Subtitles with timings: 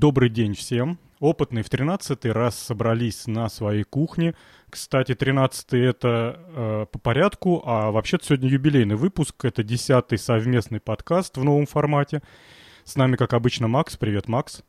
[0.00, 0.96] Добрый день всем.
[1.18, 4.36] Опытные в 13 раз собрались на своей кухне.
[4.70, 9.44] Кстати, 13 это э, по порядку, а вообще-то сегодня юбилейный выпуск.
[9.44, 12.22] Это десятый совместный подкаст в новом формате.
[12.84, 13.96] С нами, как обычно, Макс.
[13.96, 14.62] Привет, Макс.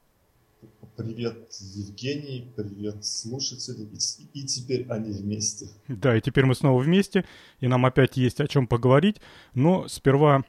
[0.97, 3.88] Привет, Евгений, привет, слушатели.
[4.34, 5.68] И, и теперь они вместе.
[5.88, 7.24] Да, и теперь мы снова вместе,
[7.60, 9.18] и нам опять есть о чем поговорить.
[9.54, 10.44] Но сперва,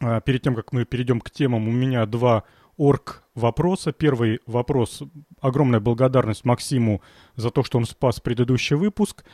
[0.00, 2.42] э, перед тем, как мы перейдем к темам, у меня два
[2.80, 3.92] орг вопроса.
[3.92, 5.02] Первый вопрос.
[5.40, 7.02] Огромная благодарность Максиму
[7.36, 9.24] за то, что он спас предыдущий выпуск.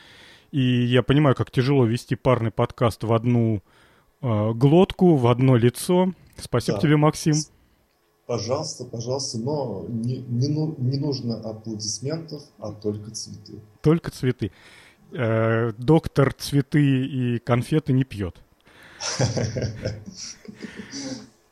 [0.51, 3.63] И я понимаю, как тяжело вести парный подкаст в одну
[4.21, 6.11] э, глотку, в одно лицо.
[6.37, 6.81] Спасибо да.
[6.81, 7.35] тебе, Максим.
[8.25, 13.61] Пожалуйста, пожалуйста, но не, не, не нужно аплодисментов, а только цветы.
[13.81, 14.51] Только цветы.
[15.13, 18.41] Э, доктор цветы и конфеты не пьет.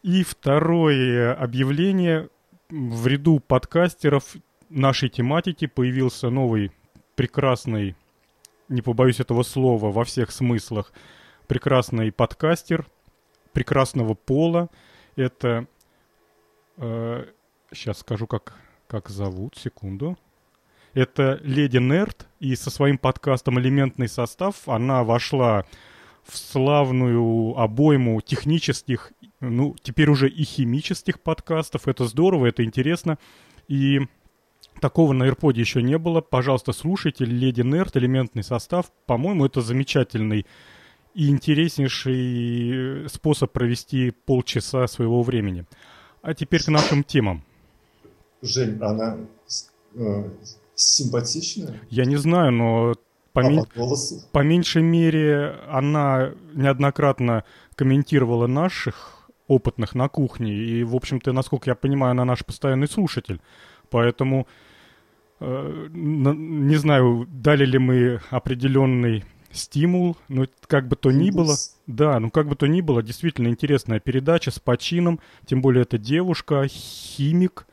[0.06, 2.30] И второе объявление.
[2.70, 4.36] В ряду подкастеров
[4.70, 6.72] нашей тематики появился новый
[7.16, 7.96] прекрасный,
[8.70, 10.94] не побоюсь этого слова во всех смыслах,
[11.48, 12.86] прекрасный подкастер
[13.52, 14.70] прекрасного пола.
[15.16, 15.66] Это,
[16.78, 17.26] э,
[17.74, 18.54] сейчас скажу, как,
[18.86, 20.20] как зовут, секунду.
[20.94, 25.66] Это Леди Нерд, и со своим подкастом «Элементный состав» она вошла
[26.26, 31.88] в славную обойму технических ну, теперь уже и химических подкастов.
[31.88, 33.18] Это здорово, это интересно.
[33.68, 34.00] И
[34.82, 36.22] такого на AirPod еще не было.
[36.22, 38.92] Пожалуйста, слушайте Леди Нерд, элементный состав.
[39.06, 40.46] По-моему, это замечательный
[41.14, 45.66] и интереснейший способ провести полчаса своего времени.
[46.22, 47.44] А теперь к нашим темам.
[48.42, 49.18] Жень, она
[49.96, 50.30] э,
[50.76, 51.80] симпатичная?
[51.90, 52.96] Я не знаю, но
[53.36, 53.62] по, ми-
[54.32, 57.44] по меньшей мере она неоднократно
[57.76, 60.54] комментировала наших опытных на кухне.
[60.54, 63.40] И, в общем-то, насколько я понимаю, она наш постоянный слушатель.
[63.90, 64.48] Поэтому
[65.40, 71.56] э, не знаю, дали ли мы определенный стимул, но как бы то ни было,
[71.88, 75.98] да, ну как бы то ни было, действительно интересная передача с почином, тем более это
[75.98, 77.68] девушка, химик.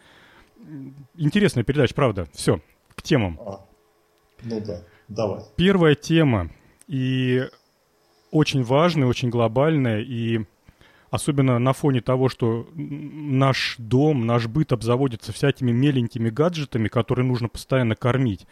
[1.17, 2.29] Интересная передача, правда.
[2.33, 2.61] Все,
[2.95, 3.39] к темам.
[3.41, 3.65] А,
[4.45, 4.83] ну да,
[5.15, 5.43] давай.
[5.57, 6.51] Первая тема,
[6.89, 7.49] и
[8.31, 10.41] очень важная, очень глобальная, и
[11.11, 17.49] особенно на фоне того, что наш дом, наш быт обзаводится всякими меленькими гаджетами, которые нужно
[17.49, 18.47] постоянно кормить.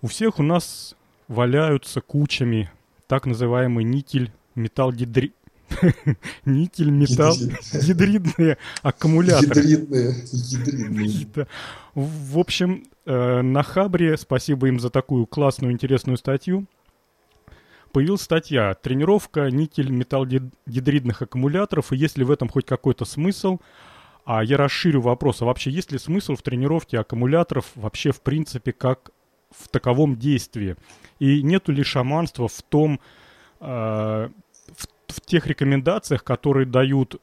[0.00, 0.94] У всех у нас
[1.28, 2.70] валяются кучами
[3.06, 5.32] так называемый никель, металл гидри...
[6.44, 9.62] никель, металл, гидридные аккумуляторы.
[9.62, 10.14] Гидридные.
[10.32, 11.46] Гидридные.
[11.94, 16.66] В общем, э, на Хабре, спасибо им за такую классную, интересную статью,
[17.92, 23.58] появилась статья «Тренировка никель-металлгидридных аккумуляторов, и есть ли в этом хоть какой-то смысл?»
[24.24, 28.72] А я расширю вопрос, а вообще есть ли смысл в тренировке аккумуляторов вообще в принципе
[28.72, 29.10] как
[29.50, 30.76] в таковом действии?
[31.18, 33.00] И нету ли шаманства в том,
[33.60, 37.20] э, в, в тех рекомендациях, которые дают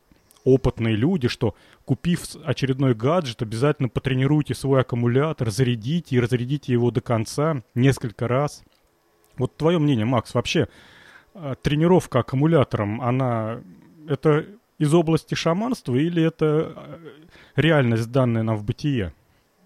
[0.54, 7.02] опытные люди, что купив очередной гаджет, обязательно потренируйте свой аккумулятор, зарядите и разрядите его до
[7.02, 8.64] конца несколько раз–
[9.38, 10.68] вот твое мнение, Макс, вообще
[11.34, 13.62] э, тренировка аккумулятором, она
[14.08, 14.46] это
[14.80, 16.98] из области шаманства или это э,
[17.56, 19.14] реальность, данная нам в бытие?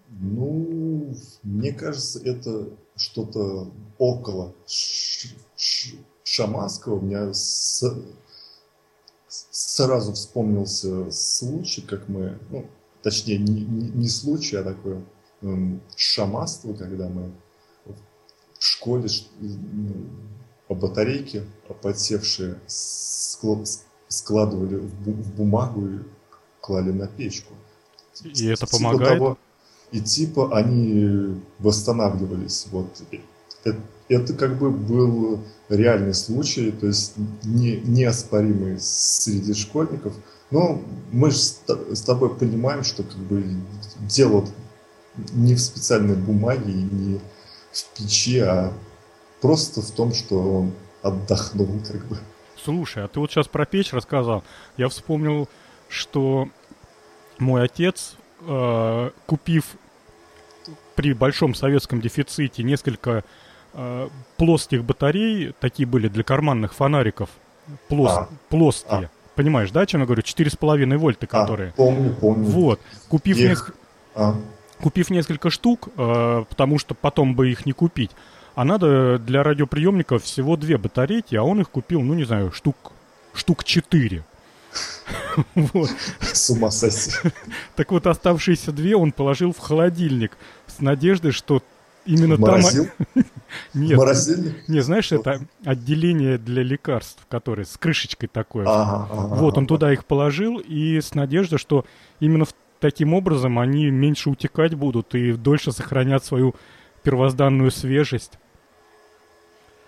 [0.08, 4.54] Ну, мне кажется, это что-то около
[6.22, 6.96] шаманского.
[6.96, 7.82] У меня с
[9.50, 12.66] сразу вспомнился случай, как мы, ну,
[13.02, 15.02] точнее, не, не, случай, а такое
[15.40, 17.32] эм, шаманство, когда мы
[18.58, 19.08] в школе
[19.40, 19.94] ну,
[20.68, 21.44] по батарейке
[21.80, 25.98] подсевшие складывали в бумагу и
[26.60, 27.54] клали на печку.
[28.22, 29.18] И это типа помогает?
[29.18, 29.38] Того,
[29.90, 32.68] и типа они восстанавливались.
[32.70, 33.02] Вот.
[33.64, 33.78] Это,
[34.08, 37.14] это как бы был реальный случай, то есть
[37.44, 40.14] не, неоспоримый среди школьников.
[40.50, 43.44] Но мы же с тобой понимаем, что как бы
[44.00, 44.46] дело
[45.32, 47.20] не в специальной бумаге и не
[47.72, 48.72] в печи, а
[49.40, 50.72] просто в том, что он
[51.02, 52.18] отдохнул как бы.
[52.62, 54.44] Слушай, а ты вот сейчас про печь рассказал.
[54.76, 55.48] Я вспомнил,
[55.88, 56.48] что
[57.38, 59.64] мой отец, э, купив
[60.94, 63.22] при большом советском дефиците несколько э,
[64.36, 67.30] плоских батарей, такие были для карманных фонариков,
[67.88, 69.06] плос, а, плоские.
[69.06, 69.10] А.
[69.34, 70.22] Понимаешь, да, о чем я говорю?
[70.22, 71.70] 4,5 вольта, а, которые.
[71.70, 72.44] А, помню, помню.
[72.44, 72.80] Вот.
[73.08, 73.72] Купив несколько...
[74.14, 74.34] А
[74.82, 78.10] купив несколько штук, э, потому что потом бы их не купить,
[78.54, 82.92] а надо для радиоприемников всего две батарейки, а он их купил, ну не знаю, штук,
[83.32, 84.24] штук четыре.
[85.54, 85.90] Вот.
[86.20, 87.10] С ума сойти.
[87.76, 90.36] Так вот, оставшиеся две он положил в холодильник
[90.66, 91.62] с надеждой, что
[92.06, 92.86] именно Морозил?
[93.14, 93.24] там...
[93.74, 93.98] Нет.
[93.98, 94.68] Морозильник?
[94.68, 98.64] Не, знаешь, это отделение для лекарств, которое с крышечкой такое.
[98.66, 101.84] Ага, ага, вот, он туда их положил, и с надеждой, что
[102.20, 102.46] именно
[102.80, 106.54] таким образом они меньше утекать будут и дольше сохранят свою
[107.02, 108.32] первозданную свежесть.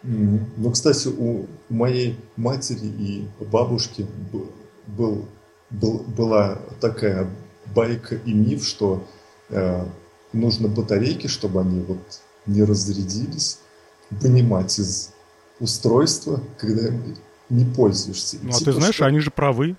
[0.03, 4.07] Ну, кстати, у моей матери и бабушки
[4.87, 5.27] был,
[5.71, 7.27] был- была такая
[7.75, 9.07] байка и миф, что
[9.49, 9.87] э,
[10.35, 13.59] нужно батарейки, чтобы они вот не разрядились,
[14.11, 15.11] вынимать из
[15.61, 17.17] устройства, когда им
[17.49, 18.37] не пользуешься.
[18.43, 19.77] Ну, а Типа, ты знаешь, что- они же правы.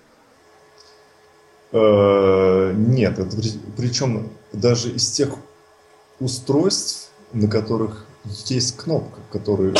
[1.72, 5.30] Э, Нет, это при- причем даже из тех
[6.20, 8.06] устройств, на которых
[8.46, 9.74] есть кнопка, которая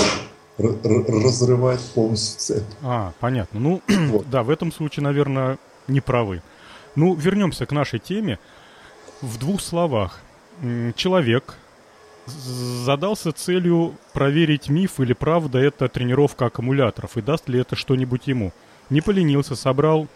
[0.59, 2.65] р- р- разрывает полностью цепь.
[2.83, 3.61] А, понятно.
[3.61, 4.29] Ну, Вот.
[4.29, 5.59] да, в этом случае, наверное,
[5.89, 6.43] не правы.
[6.97, 8.39] Ну, вернемся к нашей теме.
[9.23, 10.21] В двух словах.
[10.97, 11.55] Человек
[12.27, 18.53] задался целью проверить миф или правда это тренировка аккумуляторов и даст ли это что-нибудь ему.
[18.91, 20.09] Не поленился, собрал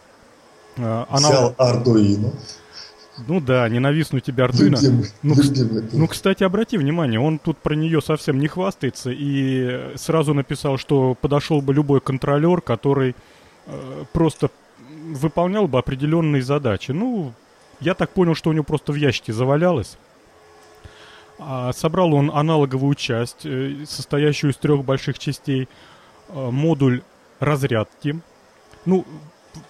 [0.77, 2.33] э, анал- Взял Ардуино,
[3.29, 4.79] Ну да, ненавистную тебе Ардуино.
[5.23, 5.35] Ну.
[5.93, 11.15] Ну, кстати, обрати внимание, он тут про нее совсем не хвастается и сразу написал, что
[11.21, 13.15] подошел бы любой контролер, который
[13.67, 14.51] э, просто
[15.13, 16.93] выполнял бы определенные задачи.
[16.93, 17.33] Ну,
[17.81, 19.97] я так понял, что у него просто в ящике завалялось.
[21.41, 25.69] А собрал он аналоговую часть, э, состоящую из трех больших частей,
[26.29, 27.03] э, модуль
[27.39, 28.21] разрядки.
[28.85, 29.05] Ну,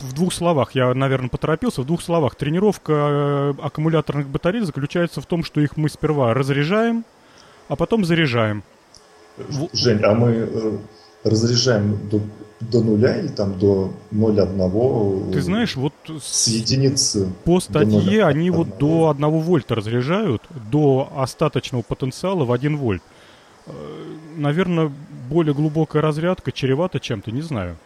[0.00, 2.34] в двух словах, я, наверное, поторопился, в двух словах.
[2.34, 7.04] Тренировка э, аккумуляторных батарей заключается в том, что их мы сперва разряжаем,
[7.68, 8.62] а потом заряжаем.
[9.72, 10.78] Жень, а мы э,
[11.24, 12.20] разряжаем до,
[12.60, 15.32] до нуля или там до 0,1?
[15.32, 17.28] Ты знаешь, вот С единицы.
[17.44, 23.02] по статье они вот до 1 вольта разряжают, до остаточного потенциала в 1 вольт.
[24.36, 24.92] Наверное,
[25.28, 27.76] более глубокая разрядка чревата чем-то, не знаю.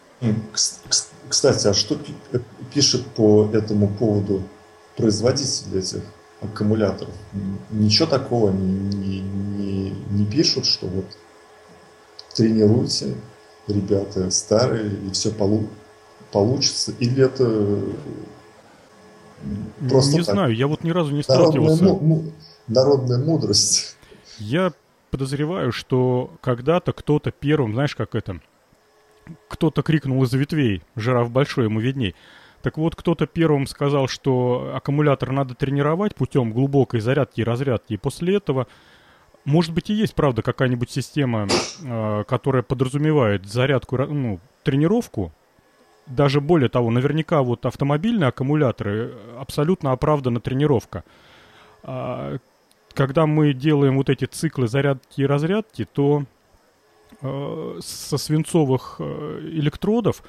[1.27, 1.97] Кстати, а что
[2.31, 2.39] э,
[2.73, 4.43] пишет по этому поводу
[4.95, 6.01] производитель этих
[6.41, 7.13] аккумуляторов?
[7.71, 11.05] Ничего такого не, не, не, не пишут, что вот
[12.35, 13.15] тренируйте,
[13.67, 15.31] ребята старые, и все
[16.31, 16.91] получится?
[16.99, 17.89] Или это м,
[19.89, 20.35] просто не так?
[20.35, 21.83] знаю, я вот ни разу не Народная, сталкивался.
[21.83, 22.31] му- му-
[22.67, 23.97] народная мудрость.
[24.37, 24.73] Я
[25.11, 28.39] подозреваю, что когда-то кто-то первым, знаешь, как это,
[29.47, 32.15] кто-то крикнул из ветвей, жираф большой, ему видней.
[32.61, 37.97] Так вот, кто-то первым сказал, что аккумулятор надо тренировать путем глубокой зарядки и разрядки, и
[37.97, 38.65] после этого,
[39.45, 41.47] может быть, и есть, правда, какая-нибудь система,
[41.83, 45.31] э, которая подразумевает зарядку, ну, тренировку,
[46.07, 51.03] даже более того, наверняка вот автомобильные аккумуляторы э, абсолютно оправдана тренировка.
[51.83, 52.37] А,
[52.93, 56.23] когда мы делаем вот эти циклы зарядки и разрядки, то
[57.21, 60.23] э, со свинцовых э, электродов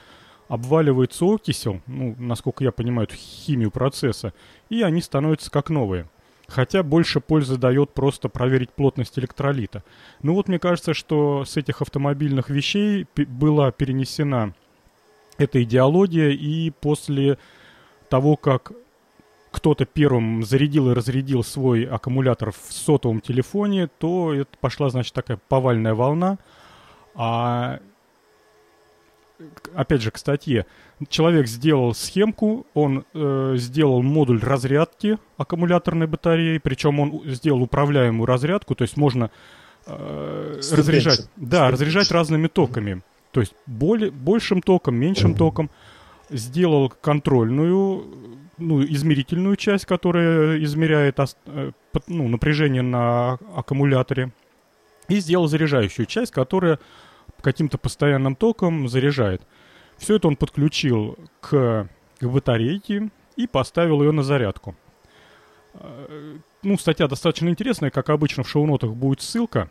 [0.48, 4.32] обваливается окисел, ну, насколько я понимаю, химию процесса,
[4.68, 6.08] и они становятся как новые.
[6.48, 9.82] Хотя больше пользы дает просто проверить плотность электролита.
[10.22, 14.54] Ну вот мне кажется, что с этих автомобильных вещей была перенесена
[15.38, 17.38] эта идеология, и после
[18.08, 18.72] того, как
[19.50, 25.38] кто-то первым зарядил и разрядил свой аккумулятор в сотовом телефоне, то это пошла, значит, такая
[25.48, 26.38] повальная волна.
[27.14, 27.80] А
[29.74, 30.66] опять же, к статье.
[31.08, 38.74] Человек сделал схемку, он э, сделал модуль разрядки аккумуляторной батареи, причем он сделал управляемую разрядку,
[38.74, 39.30] то есть можно
[39.86, 43.02] э, разряжать, да, разряжать разными токами,
[43.32, 45.70] то есть более, большим током, меньшим током.
[46.28, 48.04] Сделал контрольную,
[48.58, 51.70] ну, измерительную часть, которая измеряет э,
[52.08, 54.32] ну, напряжение на аккумуляторе,
[55.08, 56.80] и сделал заряжающую часть, которая
[57.40, 59.42] каким-то постоянным током заряжает.
[59.98, 61.88] Все это он подключил к,
[62.20, 64.74] батарейке и поставил ее на зарядку.
[65.74, 69.70] Э, Ну, статья достаточно интересная, как обычно в шоу-нотах будет ссылка.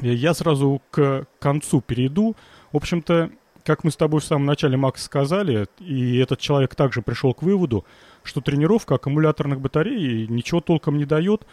[0.00, 2.36] Я сразу к концу перейду.
[2.72, 3.30] В общем-то,
[3.64, 7.42] как мы с тобой в самом начале, Макс, сказали, и этот человек также пришел к
[7.42, 7.86] выводу,
[8.22, 11.46] что тренировка аккумуляторных батарей ничего толком не дает.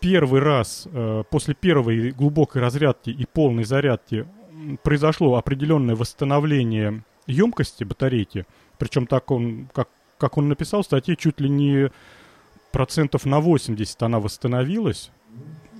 [0.00, 4.26] Первый раз, э, после первой глубокой разрядки и полной зарядки
[4.82, 8.46] произошло определенное восстановление емкости батарейки.
[8.78, 9.88] Причем так он, как,
[10.18, 11.90] как он написал в статье, чуть ли не
[12.72, 15.10] процентов на 80 она восстановилась.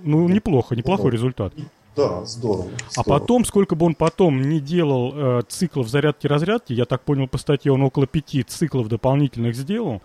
[0.03, 1.53] Ну, неплохо, неплохой результат.
[1.97, 2.71] Да, здорово.
[2.97, 7.37] А потом, сколько бы он потом не делал э, циклов зарядки-разрядки, я так понял по
[7.37, 10.01] статье, он около пяти циклов дополнительных сделал,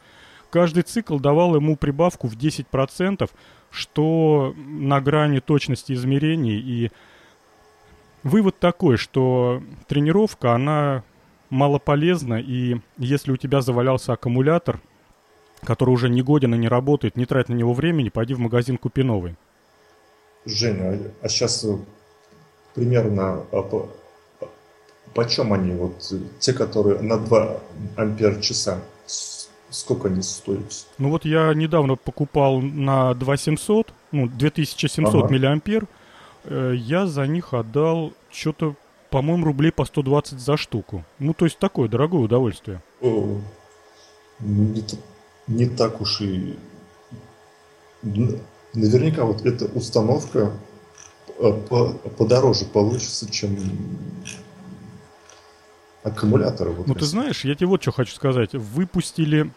[0.50, 3.30] каждый цикл давал ему прибавку в 10%,
[3.72, 6.60] что на грани точности измерений.
[6.60, 6.92] И
[8.24, 11.04] вывод такой, что тренировка, она
[11.50, 14.82] мало полезна, и если у тебя завалялся аккумулятор,
[15.64, 18.78] который уже не годен и не работает, не трать на него времени, пойди в магазин,
[18.78, 19.36] купи новый.
[20.46, 21.76] Женя, а сейчас э,
[22.76, 23.90] примерно а по,
[25.16, 27.58] почем они, вот те, которые на 2
[27.96, 28.80] ампер часа,
[29.76, 30.88] сколько они стоят?
[30.98, 35.34] Ну вот я недавно покупал на 2700, ну 2700 ага.
[35.34, 35.88] миллиампер,
[36.46, 38.76] э, я за них отдал что-то,
[39.10, 41.04] по-моему, рублей по 120 за штуку.
[41.20, 42.82] Ну то есть такое дорогое удовольствие.
[43.02, 43.40] О,
[44.40, 44.84] не,
[45.48, 46.58] не так уж и
[48.04, 50.52] наверняка вот эта установка
[51.40, 51.52] э,
[52.18, 53.58] подороже получится, чем
[56.04, 56.74] аккумуляторы.
[56.86, 58.54] Ну, ты знаешь, я тебе вот что хочу сказать.
[58.54, 59.52] Выпустили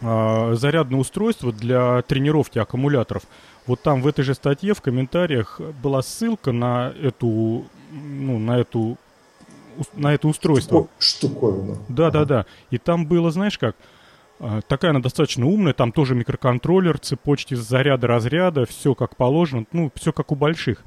[0.00, 3.22] э, зарядное устройство для тренировки аккумуляторов.
[3.66, 8.96] Вот там в этой же статье в комментариях была ссылка на эту, ну, на эту,
[9.94, 10.88] на это устройство.
[10.98, 11.78] Штуковина.
[11.88, 12.46] Да, да, да.
[12.70, 13.76] И там было, знаешь как,
[14.40, 20.12] а, такая она достаточно умная, там тоже микроконтроллер, цепочки заряда-разряда, все как положено, ну, все
[20.12, 20.82] как у больших.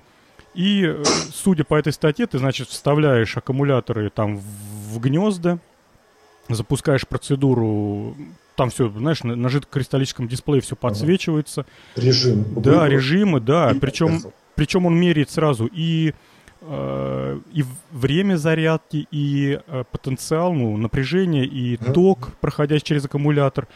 [0.55, 1.03] И, э,
[1.33, 5.59] судя по этой статье, ты, значит, вставляешь аккумуляторы там в гнезда,
[6.49, 8.15] запускаешь процедуру,
[8.55, 11.65] там все, знаешь, на, на жидкокристаллическом дисплее все подсвечивается.
[11.95, 12.45] Режим.
[12.61, 13.75] Да, режимы, да.
[13.79, 14.19] Причем,
[14.55, 16.13] причем он меряет сразу и
[16.65, 23.67] Э, и время зарядки, и э, потенциал, ну, напряжение, и ток, проходящий через аккумулятор.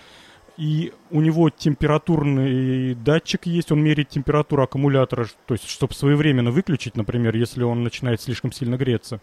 [0.55, 6.96] И у него температурный датчик есть, он меряет температуру аккумулятора, то есть, чтобы своевременно выключить,
[6.96, 9.19] например, если он начинает слишком сильно греться.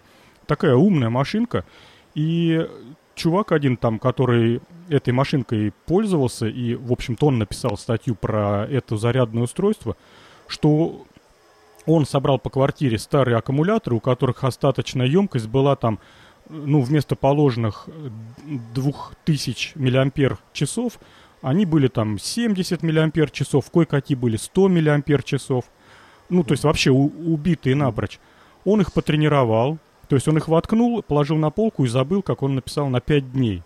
[0.46, 1.64] Такая умная машинка.
[2.14, 2.68] И
[3.14, 8.96] чувак один там, который этой машинкой пользовался, и, в общем-то, он написал статью про это
[8.96, 9.96] зарядное устройство,
[10.46, 11.06] что
[11.86, 15.98] он собрал по квартире старые аккумуляторы, у которых остаточная емкость была там,
[16.48, 17.88] ну, вместо положенных
[18.74, 20.98] 2000 миллиампер часов,
[21.42, 25.64] они были там 70 миллиампер часов, кое-какие были 100 миллиампер часов.
[26.30, 28.18] Ну, то есть вообще у, убитые напрочь.
[28.64, 29.78] Он их потренировал,
[30.14, 33.32] то есть он их воткнул, положил на полку и забыл, как он написал, на 5
[33.32, 33.64] дней.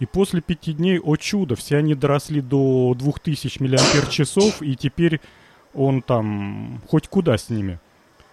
[0.00, 5.20] И после пяти дней, о чудо, все они доросли до 2000 миллиампер часов, и теперь
[5.74, 7.78] он там хоть куда с ними.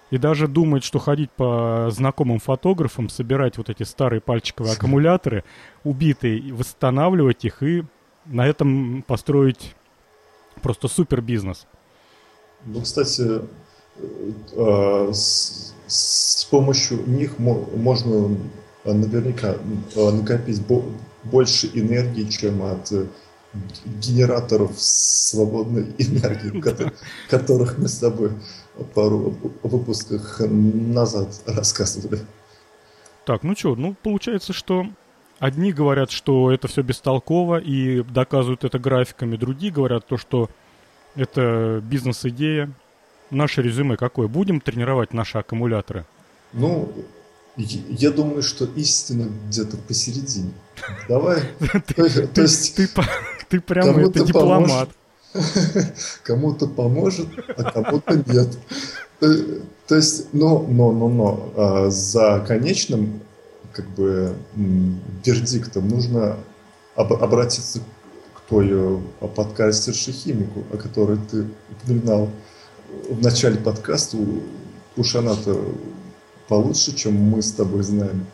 [0.09, 5.43] И даже думает, что ходить по знакомым фотографам, собирать вот эти старые пальчиковые аккумуляторы,
[5.83, 7.83] убитые, восстанавливать их и
[8.23, 9.75] на этом построить
[10.61, 11.67] просто супер бизнес.
[12.65, 13.41] Ну, кстати,
[14.53, 15.11] э,
[15.93, 18.37] с, помощью них можно
[18.83, 19.55] наверняка
[19.95, 20.61] э, накопить
[21.23, 22.91] больше энергии, чем от
[23.85, 26.61] генераторов свободной энергии,
[27.29, 28.31] которых мы с тобой
[28.93, 32.19] пару выпусках назад рассказывали.
[33.25, 34.85] Так, ну что, ну получается, что
[35.39, 40.49] одни говорят, что это все бестолково и доказывают это графиками, другие говорят то, что
[41.15, 42.71] это бизнес-идея.
[43.33, 44.27] Наше резюме какое?
[44.27, 46.05] Будем тренировать наши аккумуляторы?
[46.53, 46.91] Ну,
[47.55, 50.51] я думаю, что истина где-то посередине.
[51.09, 51.41] Давай.
[52.33, 52.75] То есть
[53.49, 54.89] ты прямо это дипломат.
[56.23, 58.49] Кому-то поможет, а кому-то нет.
[59.87, 63.19] То есть, но, но, но, но а, за конечным
[63.73, 64.35] как бы
[65.25, 66.37] вердиктом нужно
[66.95, 67.79] обратиться
[68.35, 68.99] к той э,
[69.35, 72.29] подкастерше-химику, о которой ты упоминал
[73.09, 74.17] в начале подкаста.
[74.95, 75.59] Уж она-то
[76.47, 78.25] получше, чем мы с тобой знаем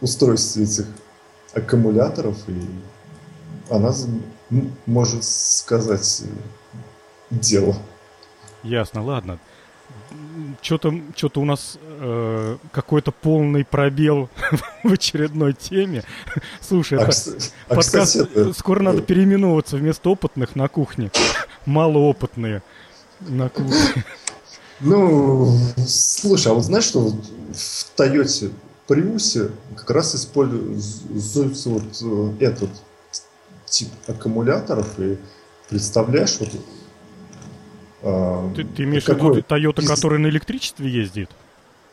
[0.00, 0.86] устройство этих
[1.54, 2.60] аккумуляторов, и
[3.70, 3.92] она
[4.86, 6.24] может сказать
[7.30, 7.76] дело.
[8.62, 9.38] Ясно, ладно.
[10.60, 14.28] Что-то что у нас э, какой-то полный пробел
[14.84, 16.04] в очередной теме.
[16.60, 21.10] Слушай, а, это кстати, подкаст, а, кстати, скоро надо переименовываться вместо опытных на кухне.
[21.64, 22.62] Малоопытные
[23.20, 24.04] на кухне.
[24.80, 25.56] Ну,
[25.86, 28.50] слушай, а вот знаешь, что в Тойоте
[28.86, 32.70] Приусе как раз используется вот э, этот
[33.64, 35.18] тип аккумуляторов, и
[35.68, 36.50] представляешь, вот
[38.02, 39.88] а, ты, ты имеешь в виду Toyota, из...
[39.88, 41.30] которая на электричестве ездит?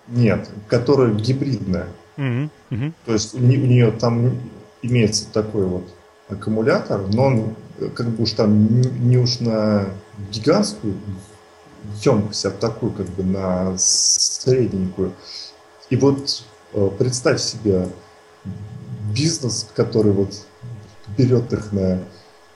[0.07, 1.87] Нет, которая гибридная.
[2.17, 2.93] Угу, угу.
[3.05, 4.37] То есть у, у нее там
[4.81, 5.87] имеется такой вот
[6.29, 9.87] аккумулятор, но он э, как бы уж там не уж на
[10.31, 10.95] гигантскую
[12.01, 15.13] емкость, а такую как бы на средненькую.
[15.89, 16.43] И вот
[16.73, 17.89] э, представь себе
[19.13, 20.33] бизнес, который вот
[21.17, 21.99] берет их на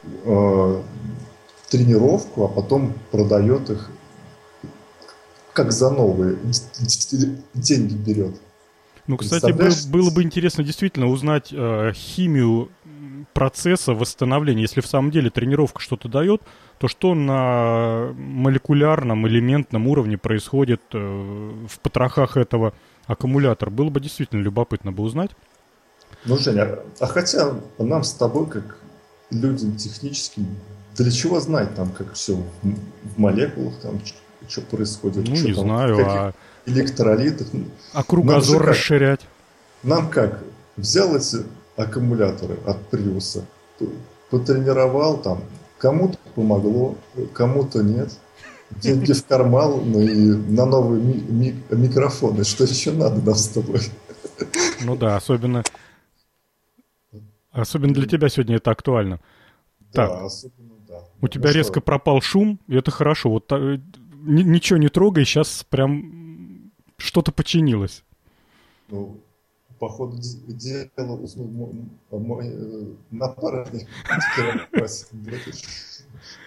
[0.04, 0.82] э,
[1.70, 3.90] тренировку, а потом продает их
[5.54, 6.38] как за новые
[7.54, 8.36] деньги берет.
[9.08, 12.70] Ну, кстати, было, было бы интересно действительно узнать э, химию
[13.34, 14.62] процесса восстановления.
[14.62, 16.42] Если в самом деле тренировка что-то дает,
[16.80, 22.74] то что на молекулярном, элементном уровне происходит э, в потрохах этого
[23.06, 23.70] аккумулятора?
[23.70, 25.32] Было бы действительно любопытно бы узнать.
[26.26, 28.78] Ну, Женя, а хотя нам с тобой, как
[29.32, 30.48] людям техническим,
[30.96, 34.00] для чего знать там, как все в молекулах, там,
[34.48, 35.28] что происходит?
[35.28, 36.34] Ну, что не там, знаю, а...
[36.66, 37.48] Электролитах.
[37.94, 39.22] А кругозор нам расширять?
[39.84, 40.44] Нам как?
[40.76, 41.38] Взял эти
[41.76, 43.46] аккумуляторы от Приуса,
[44.30, 45.44] потренировал там,
[45.78, 46.96] кому-то помогло,
[47.34, 48.18] кому-то нет.
[48.72, 52.44] Деньги в карман, ну и на новые ми- ми- микрофоны.
[52.44, 53.80] Что еще надо нам с тобой?
[54.84, 55.64] Ну да, особенно
[57.58, 59.20] Особенно для тебя сегодня это актуально.
[59.92, 60.22] Да, так.
[60.22, 61.00] особенно, да.
[61.00, 61.82] У ну, тебя резко что?
[61.82, 63.32] пропал шум, и это хорошо.
[63.32, 63.80] Вот э,
[64.22, 68.04] ничего не трогай, сейчас прям что-то починилось.
[68.90, 69.18] Ну,
[69.80, 70.18] по ходу
[70.48, 71.74] дела уснул
[72.12, 73.88] мой э, напарник.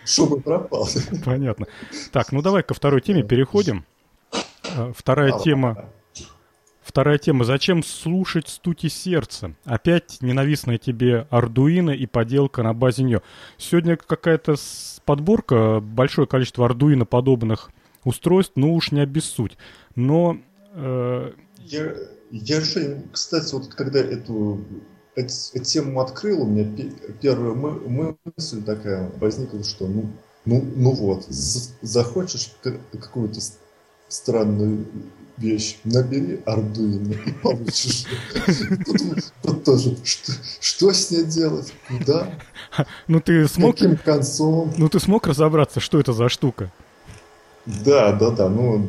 [0.04, 0.88] Шум пропал.
[1.24, 1.66] Понятно.
[2.12, 3.84] Так, ну давай ко второй теме переходим.
[4.76, 5.90] Э, вторая тема
[6.90, 7.44] Вторая тема.
[7.44, 9.54] Зачем слушать стуки сердца?
[9.64, 13.22] Опять ненавистная тебе Ардуино и поделка на базе нее.
[13.58, 14.56] Сегодня какая-то
[15.04, 17.70] подборка, большое количество Ардуино подобных
[18.02, 19.56] устройств, ну уж не обессудь.
[19.94, 20.38] Но...
[20.74, 21.30] Э...
[22.30, 24.64] Я, же, кстати, вот когда эту,
[25.16, 30.10] эту, эту тему открыл, у меня первая мы, мысль такая возникла, что ну,
[30.44, 32.52] ну, ну вот, захочешь
[32.92, 33.40] какую-то
[34.08, 34.86] странную
[35.36, 38.04] вещь, набери Arduino и получишь.
[39.42, 42.32] Тут, тоже, что, что с ней делать, куда,
[43.08, 44.72] ну, ты смог, каким концом.
[44.76, 46.70] Ну ты смог разобраться, что это за штука?
[47.66, 48.86] Да, да, да, ну,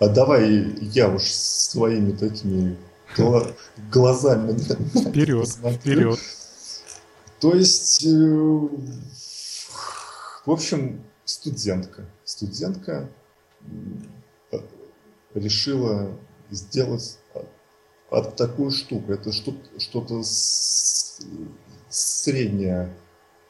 [0.00, 2.76] а давай я уж своими такими
[3.92, 4.52] глазами
[5.08, 6.18] Вперед, вперед.
[7.38, 8.08] То есть, э,
[10.46, 12.06] в общем, студентка.
[12.24, 13.08] Студентка
[15.34, 16.10] решила
[16.50, 17.18] сделать
[18.10, 19.12] от такую штуку.
[19.12, 20.22] Это что-то
[21.90, 22.90] средняя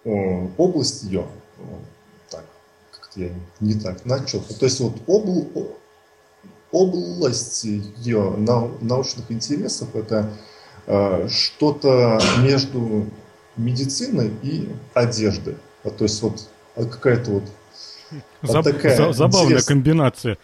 [0.05, 1.29] область ее.
[2.29, 2.45] Так,
[2.91, 4.41] как-то я не так начал.
[4.41, 5.77] То есть вот обл,
[6.73, 8.35] область ее
[8.81, 10.31] научных интересов это
[10.87, 13.07] э, что-то между
[13.57, 15.57] медициной и одеждой.
[15.83, 17.45] То есть вот какая-то вот
[18.43, 19.65] Заб, такая за, забавная интерес...
[19.67, 20.39] комбинация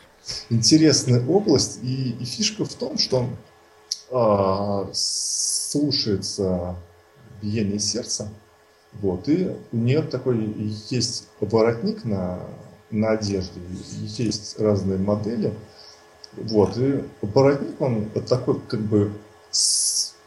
[0.51, 1.81] интересная область.
[1.83, 3.29] И, и фишка в том, что
[4.11, 6.77] а, слушается
[7.43, 8.29] биение сердца.
[8.95, 10.55] Вот, и у нее такой
[10.89, 12.41] есть воротник на,
[12.91, 13.61] на одежде,
[14.17, 15.53] есть разные модели.
[16.37, 19.13] Вот, и воротник, он такой как бы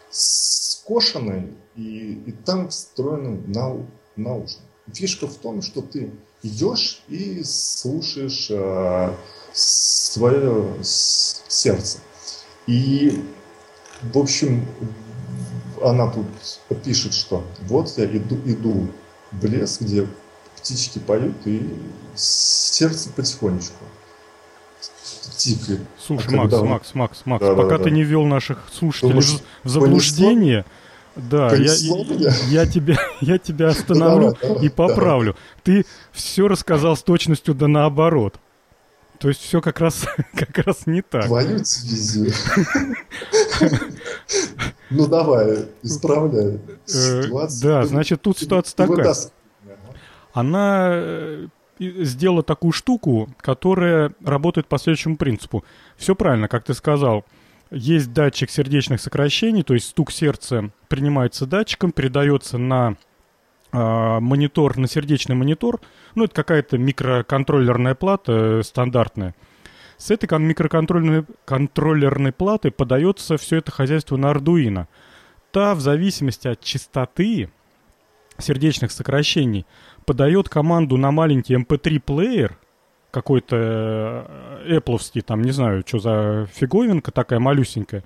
[0.10, 4.64] скошенный, и, и там встроены нау, наушники.
[4.94, 9.14] Фишка в том, что ты идешь и слушаешь э,
[9.54, 12.00] свое сердце.
[12.66, 13.24] И,
[14.02, 14.66] в общем,
[15.82, 16.26] она тут
[16.84, 18.88] пишет, что вот я иду, иду
[19.32, 20.08] в лес, где
[20.58, 21.78] птички поют, и
[22.16, 23.86] сердце потихонечку
[25.36, 25.82] тикает.
[26.00, 26.68] Слушай, а Макс, он...
[26.68, 27.90] Макс, Макс, Макс, да, пока да, ты да.
[27.92, 30.66] не ввел наших слушателей Думаешь, в заблуждение,
[31.16, 35.36] да, я, я, я, тебя, я тебя остановлю давай, давай, и поправлю.
[35.66, 35.84] Давай.
[35.84, 38.40] Ты все рассказал с точностью да наоборот.
[39.20, 41.26] То есть все как раз, как раз не так.
[41.26, 42.32] Твою дивизию.
[44.90, 47.62] Ну давай, исправляй э, ситуацию.
[47.62, 49.14] Да, значит, тут ситуация такая.
[50.34, 51.48] Она э,
[51.80, 55.64] сделала такую штуку, которая работает по следующему принципу.
[55.98, 57.26] Все правильно, как ты сказал.
[57.72, 62.96] Есть датчик сердечных сокращений, то есть стук сердца принимается датчиком, передается на
[63.72, 65.80] э, монитор, на сердечный монитор.
[66.16, 69.36] Ну, это какая-то микроконтроллерная плата э, стандартная.
[69.98, 74.88] С этой микроконтроллерной контроллерной платы подается все это хозяйство на Arduino.
[75.52, 77.50] Та, в зависимости от частоты
[78.38, 79.66] сердечных сокращений,
[80.10, 82.58] подает команду на маленький MP3-плеер,
[83.12, 84.26] какой-то
[84.66, 88.04] э, Apple, там, не знаю, что за фиговинка такая малюсенькая,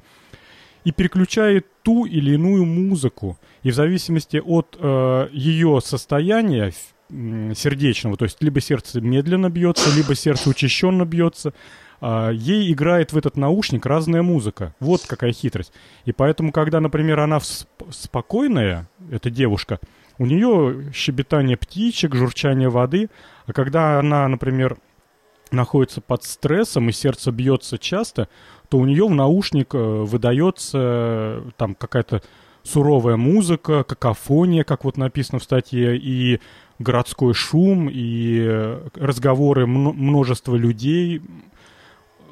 [0.84, 3.38] и переключает ту или иную музыку.
[3.62, 6.74] И в зависимости от э, ее состояния,
[7.10, 8.18] сердечного.
[8.18, 11.54] То есть либо сердце медленно бьется, либо сердце учащенно бьется.
[12.02, 14.76] А, ей играет в этот наушник разная музыка.
[14.82, 15.72] Вот какая хитрость.
[16.04, 17.40] И поэтому, когда, например, она
[17.92, 19.80] спокойная, эта девушка,
[20.18, 23.10] у нее щебетание птичек, журчание воды,
[23.46, 24.78] а когда она, например,
[25.52, 28.28] находится под стрессом и сердце бьется часто,
[28.70, 32.24] то у нее в наушник э, выдается э, там какая-то
[32.64, 36.40] суровая музыка, какофония, как вот написано в статье, и
[36.80, 41.22] городской шум, и э, разговоры множества людей,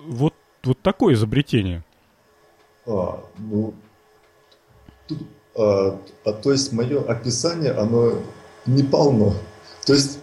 [0.05, 1.83] вот, вот такое изобретение.
[2.87, 3.73] А, ну,
[5.07, 5.19] тут,
[5.55, 8.19] а, а, то есть мое описание, оно
[8.65, 9.35] не полно.
[9.85, 10.19] То есть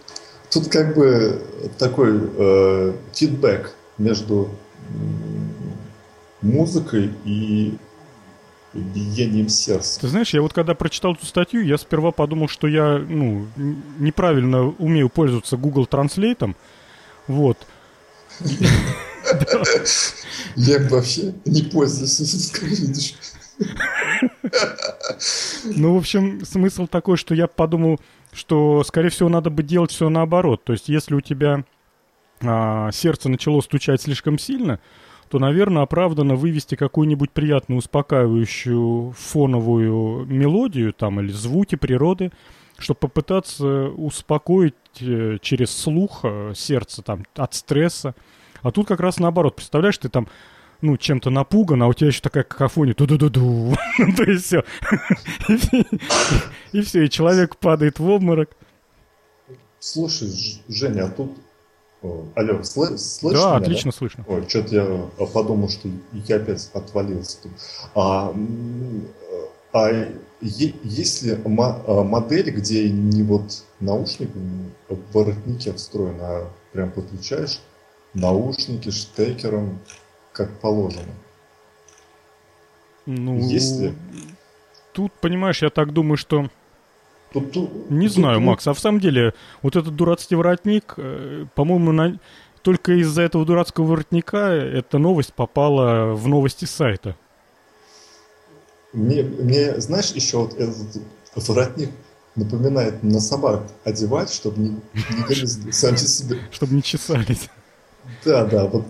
[0.49, 1.41] тут как бы
[1.77, 4.49] такой э, фидбэк между
[6.41, 7.77] музыкой и
[8.73, 9.99] биением сердца.
[9.99, 13.47] Ты знаешь, я вот когда прочитал эту статью, я сперва подумал, что я ну,
[13.97, 16.55] неправильно умею пользоваться Google Translate.
[17.27, 17.57] Вот.
[20.55, 23.15] Я вообще не пользуюсь, видишь.
[25.63, 27.99] Ну, в общем, смысл такой, что я подумал,
[28.31, 30.63] что, скорее всего, надо бы делать все наоборот.
[30.63, 31.63] То есть, если у тебя
[32.41, 34.79] а, сердце начало стучать слишком сильно,
[35.29, 42.31] то, наверное, оправданно вывести какую-нибудь приятную, успокаивающую фоновую мелодию там или звуки природы,
[42.77, 48.15] чтобы попытаться успокоить э, через слух э, сердце там от стресса.
[48.61, 49.55] А тут как раз наоборот.
[49.55, 50.27] Представляешь, ты там
[50.81, 53.75] ну, чем-то напуган, а у тебя еще такая какофония, ду-ду-ду-ду,
[54.17, 54.63] то есть все.
[56.71, 58.51] И все, и человек падает в обморок.
[59.79, 60.29] Слушай,
[60.67, 61.31] Женя, а тут...
[62.35, 64.23] Алло, слышно Да, отлично слышно.
[64.27, 67.51] Ой, что-то я подумал, что я опять отвалился тут.
[67.95, 68.33] А,
[69.73, 70.07] а
[70.41, 74.29] есть ли модель, где не вот наушник
[74.87, 77.59] в воротнике встроен, а прям подключаешь
[78.13, 79.79] наушники штекером,
[80.33, 81.13] как положено.
[83.05, 83.95] Ну, Если...
[84.93, 86.49] Тут, понимаешь, я так думаю, что...
[87.31, 88.45] Тут, тут, не тут, знаю, тут...
[88.45, 92.19] Макс, а в самом деле, вот этот дурацкий воротник, э, по-моему, на...
[92.61, 97.15] только из-за этого дурацкого воротника эта новость попала в новости сайта.
[98.93, 101.01] Мне, мне знаешь, еще вот этот
[101.35, 101.91] воротник
[102.35, 106.39] напоминает на собак одевать, чтобы не, не сами себе.
[106.51, 107.49] Чтобы не чесались.
[108.25, 108.85] Да, да, вот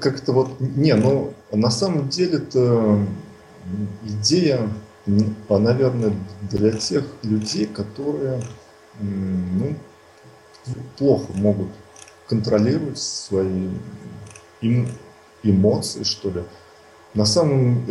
[0.00, 2.98] как-то вот, не, ну, на самом деле это
[4.04, 4.68] идея,
[5.48, 6.12] наверное,
[6.50, 8.42] для тех людей, которые,
[9.00, 9.76] ну,
[10.96, 11.68] плохо могут
[12.28, 13.68] контролировать свои
[15.42, 16.42] эмоции, что ли.
[17.14, 17.86] На самом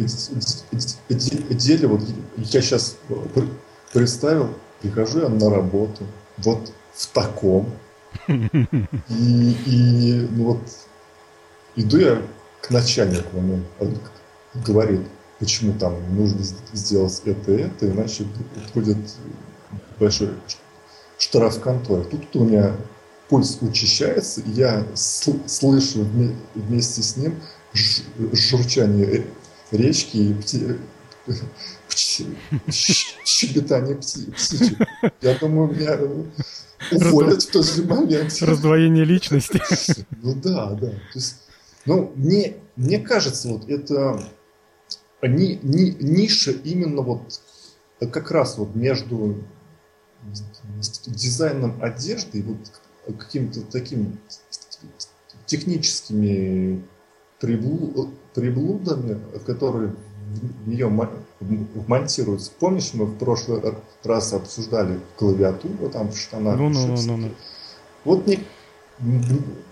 [1.10, 2.02] деле, вот
[2.38, 2.98] я сейчас
[3.94, 4.50] представил,
[4.82, 6.04] прихожу я на работу,
[6.38, 7.72] вот в таком,
[8.28, 10.62] и, и ну вот
[11.78, 12.22] иду я
[12.62, 13.98] к начальнику, он, он
[14.66, 15.02] говорит,
[15.40, 16.40] почему там нужно
[16.74, 18.26] сделать это и это, иначе
[18.74, 18.98] будет
[20.00, 20.32] большой
[21.18, 22.04] штраф в конторе.
[22.04, 22.76] Тут у меня
[23.30, 26.06] пульс учащается, и я слышу
[26.56, 27.36] вместе с ним
[28.34, 29.26] журчание
[29.72, 30.78] речки и пти...
[32.70, 34.78] щебетание птичек.
[35.22, 35.98] Я думаю, меня
[36.92, 38.38] уволят в тот же момент.
[38.42, 39.62] Раздвоение личности.
[40.22, 40.90] Ну да, да.
[40.90, 41.36] То есть,
[41.88, 44.24] ну, мне, мне кажется, вот это
[45.22, 47.42] ни, ни, ниша именно вот
[48.12, 49.38] как раз вот между
[51.06, 52.58] дизайном одежды и вот
[53.18, 54.20] каким-то таким
[55.46, 56.84] техническими
[57.40, 59.96] приблудами, которые
[60.30, 60.90] в нее
[61.88, 62.52] монтируются.
[62.60, 63.62] Помнишь, мы в прошлый
[64.04, 66.58] раз обсуждали клавиатуру там в штанах?
[66.58, 67.30] Ну, ну, ну, ну.
[68.04, 68.40] Вот мне,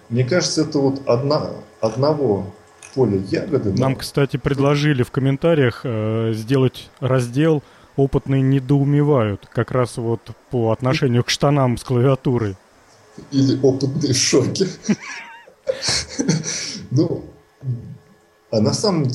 [0.10, 1.52] мне кажется, это вот одна,
[1.86, 2.46] одного
[2.94, 3.74] поля ягоды.
[3.74, 3.98] Нам, но...
[3.98, 7.64] кстати, предложили в комментариях э, сделать раздел
[7.96, 10.22] «Опытные недоумевают», как раз вот
[10.52, 12.56] по отношению к штанам с клавиатурой.
[13.32, 14.68] Или «Опытные в шоке».
[16.92, 17.26] Ну,
[18.52, 19.08] а на самом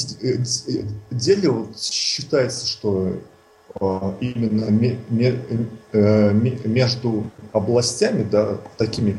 [1.11, 3.15] деле вот считается, что
[3.81, 4.67] а, именно
[5.93, 9.17] э, между областями, да, такими,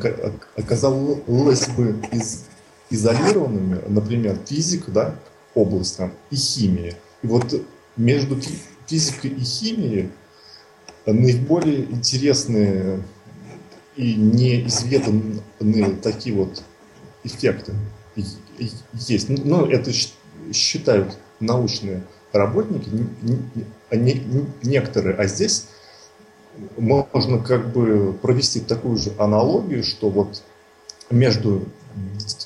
[0.57, 2.45] оказалось бы из,
[2.91, 5.15] изолированными, например, физика, да,
[5.56, 6.95] область там, и химия.
[7.23, 7.54] И вот
[7.97, 8.38] между
[8.86, 10.12] физикой и химией
[11.06, 13.01] наиболее интересные
[13.95, 16.63] и неизведанные такие вот
[17.23, 17.73] эффекты
[18.93, 19.30] есть.
[19.30, 19.91] Ну, это
[20.54, 22.89] считают научные работники,
[23.91, 24.23] не,
[24.63, 25.67] некоторые, а здесь
[26.77, 30.43] можно как бы провести такую же аналогию, что вот
[31.10, 31.65] между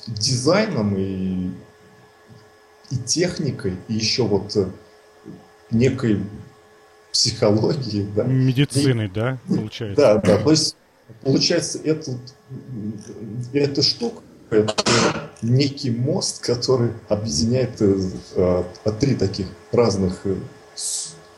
[0.06, 1.50] дизайном и,
[2.90, 4.56] и техникой, и еще вот
[5.70, 6.22] некой
[7.12, 8.24] психологией, да.
[8.24, 9.96] Медициной, и, да, получается?
[9.96, 10.76] Да, да, то есть
[11.22, 12.18] получается это,
[13.52, 14.74] эта штука, это
[15.42, 18.64] некий мост, который объединяет э,
[19.00, 20.36] три таких разных э,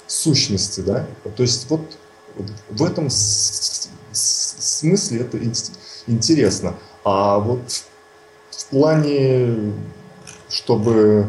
[0.07, 1.07] сущности, да.
[1.37, 1.81] То есть вот
[2.71, 3.09] в этом
[4.13, 5.39] смысле это
[6.07, 6.75] интересно.
[7.05, 7.61] А вот
[8.69, 9.73] в плане,
[10.51, 11.27] чтобы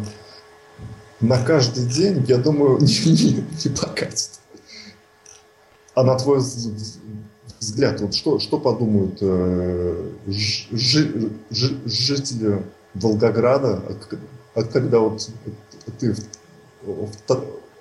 [1.21, 4.31] на каждый день, я думаю, не, не, не покатит.
[5.95, 6.39] А на твой
[7.59, 13.81] взгляд, вот что, что подумают э, жи, жи, жители Волгограда,
[14.55, 15.29] а когда вот
[15.99, 16.19] ты в,
[16.83, 17.11] в,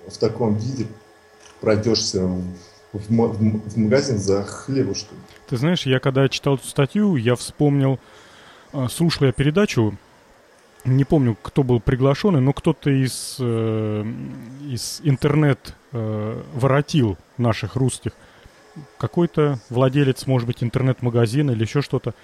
[0.08, 0.86] в таком виде
[1.60, 2.42] пройдешься в,
[2.92, 5.18] в, в магазин за хлебушком?
[5.48, 7.98] Ты знаешь, я когда читал эту статью, я вспомнил,
[8.88, 9.96] слушал я передачу,
[10.84, 14.04] не помню, кто был приглашенный, но кто-то из, э,
[14.70, 18.12] из интернет э, воротил наших русских
[18.96, 22.14] какой-то владелец, может быть, интернет-магазина или еще что-то.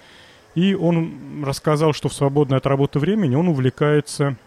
[0.55, 4.37] И он рассказал, что в свободное от работы времени он увлекается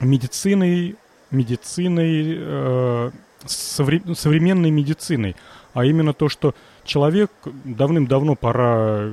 [0.00, 0.96] медициной,
[1.30, 3.10] медициной, э,
[3.44, 5.34] совре- современной медициной.
[5.74, 6.54] А именно то, что
[6.86, 7.30] человек
[7.64, 9.10] давным-давно пора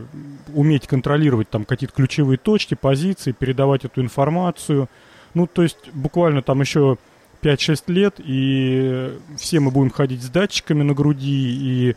[0.53, 4.87] уметь контролировать там какие-то ключевые точки, позиции, передавать эту информацию.
[5.33, 6.97] Ну, то есть буквально там еще
[7.41, 11.95] 5-6 лет, и все мы будем ходить с датчиками на груди и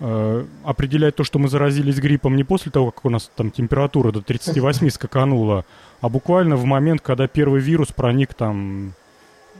[0.00, 4.10] э, определять то, что мы заразились гриппом не после того, как у нас там температура
[4.12, 5.64] до 38 скаканула,
[6.00, 8.94] а буквально в момент, когда первый вирус проник там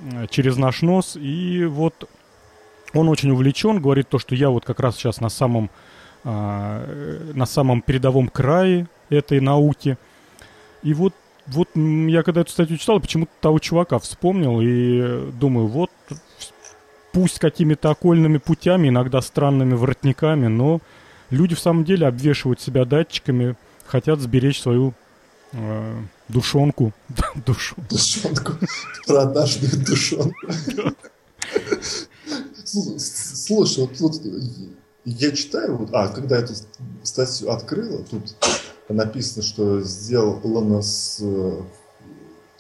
[0.02, 2.08] э, через наш нос, и вот
[2.94, 5.70] он очень увлечен, говорит то, что я вот как раз сейчас на самом,
[6.24, 9.96] э, на самом передовом крае этой науки.
[10.82, 11.14] И вот
[11.46, 15.90] вот я когда эту статью читал, почему-то того чувака вспомнил и думаю, вот
[17.12, 20.80] пусть какими-то окольными путями, иногда странными воротниками, но
[21.30, 24.94] люди в самом деле обвешивают себя датчиками, хотят сберечь свою
[25.52, 26.92] э, душонку.
[27.46, 27.84] Душонку.
[27.90, 28.52] Душонку.
[29.06, 30.46] Продажную душонку.
[32.70, 34.22] Слушай, вот тут
[35.04, 36.54] я читаю, вот, а, когда эту
[37.02, 38.34] статью открыла, тут
[38.88, 41.22] написано, что сделано с,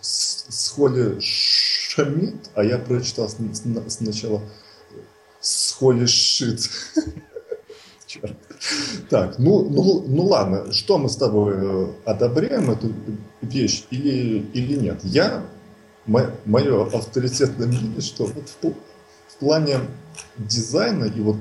[0.00, 3.28] с, с Холли Шамид, а я прочитал
[3.88, 4.42] сначала
[5.40, 6.70] с Холли Шит.
[8.06, 8.36] Черт.
[9.08, 12.92] Так, ну, ну, ну ладно, что мы с тобой э, одобряем эту
[13.40, 14.98] вещь или, или нет?
[15.04, 15.44] Я,
[16.06, 18.56] мое авторитетное мнение, что вот в
[19.40, 19.80] плане
[20.36, 21.38] дизайна и вот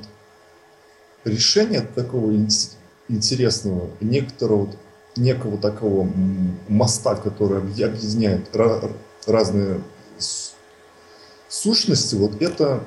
[1.26, 2.32] решения такого
[3.08, 4.70] интересного, некоторого,
[5.16, 6.10] некого такого
[6.68, 8.56] моста, который объединяет
[9.28, 9.82] разные
[11.50, 12.82] сущности, вот эта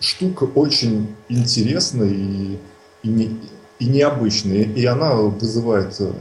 [0.00, 2.58] штука очень интересная и,
[3.02, 3.40] и, не,
[3.78, 6.12] и необычная, и она вызывает э,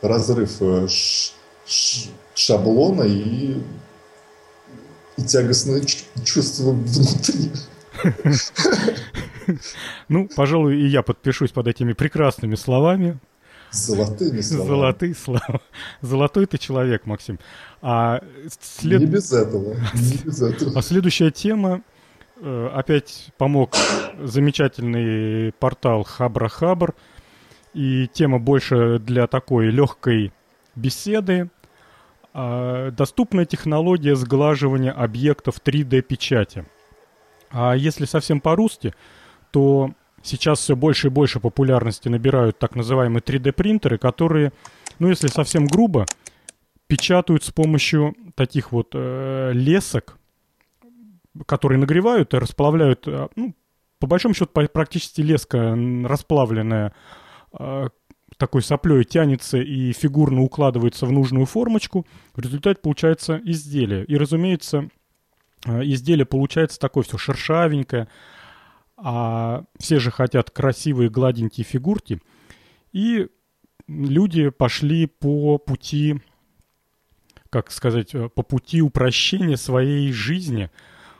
[0.00, 0.86] разрыв э,
[2.34, 3.60] шаблона и,
[5.16, 5.82] и тягостное
[6.24, 7.50] чувство внутри.
[10.08, 13.18] Ну, пожалуй, и я подпишусь под этими прекрасными словами.
[13.70, 14.68] Золотыми словами.
[14.68, 15.60] Золотые слова.
[16.00, 17.38] Золотой ты человек, Максим.
[17.82, 18.20] А
[18.60, 19.00] след...
[19.00, 19.76] Не без этого.
[19.94, 20.78] Не без этого.
[20.78, 21.82] А следующая тема
[22.40, 23.76] э, опять помог
[24.22, 26.94] замечательный портал Хабра Хабр.
[27.74, 30.32] И тема больше для такой легкой
[30.74, 31.50] беседы.
[32.38, 36.66] А, доступная технология сглаживания объектов 3D-печати.
[37.50, 38.92] А если совсем по-русски,
[39.50, 44.52] то сейчас все больше и больше популярности набирают так называемые 3D-принтеры, которые,
[44.98, 46.04] ну если совсем грубо,
[46.88, 50.18] печатают с помощью таких вот э, лесок,
[51.46, 53.54] которые нагревают и расплавляют, э, ну,
[53.98, 56.92] по большому счету практически леска расплавленная
[57.58, 57.88] э,
[58.36, 62.06] такой соплей тянется и фигурно укладывается в нужную формочку.
[62.34, 64.04] В результате получается изделие.
[64.04, 64.88] И, разумеется,
[65.64, 68.08] э, изделие получается такое все шершавенькое,
[68.96, 72.20] а все же хотят красивые гладенькие фигурки.
[72.92, 73.28] И
[73.88, 76.20] люди пошли по пути,
[77.50, 80.70] как сказать, по пути упрощения своей жизни.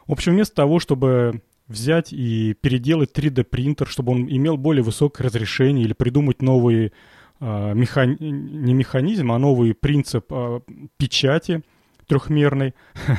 [0.06, 5.26] В общем, вместо того, чтобы взять и переделать 3D принтер, чтобы он имел более высокое
[5.26, 6.92] разрешение или придумать новый
[7.40, 8.16] э, механи...
[8.20, 10.60] не механизм, а новый принцип э,
[10.96, 11.62] печати–
[12.06, 12.74] трехмерной,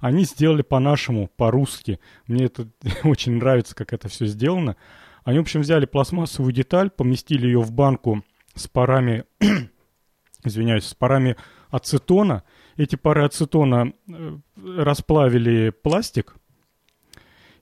[0.00, 2.00] они сделали по-нашему, по-русски.
[2.26, 2.68] Мне это
[3.04, 4.76] очень нравится, как это все сделано.
[5.24, 9.24] Они, в общем, взяли пластмассовую деталь, поместили ее в банку с парами,
[10.44, 11.36] извиняюсь, с парами
[11.70, 12.42] ацетона.
[12.76, 16.34] Эти пары ацетона э, расплавили пластик.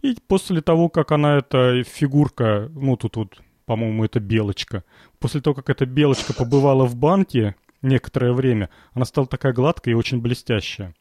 [0.02, 4.84] И после того, как она, эта фигурка, ну тут вот, по-моему, это белочка,
[5.18, 9.96] после того, как эта белочка побывала в банке некоторое время, она стала такая гладкая и
[9.96, 10.94] очень блестящая.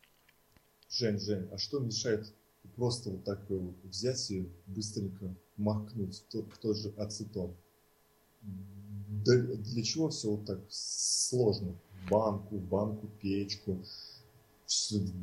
[0.90, 2.34] Жень, Жень, а что мешает
[2.76, 7.56] просто вот так вот взять и быстренько макнуть в тот, в тот же ацетон?
[8.42, 11.76] Для чего все вот так сложно?
[12.10, 13.82] Банку, банку, печку,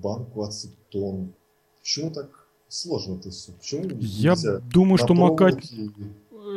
[0.02, 1.34] банку ацетон.
[1.78, 3.52] Почему так сложно это все?
[3.52, 4.34] Почему Я
[4.72, 5.90] думаю, что макать и,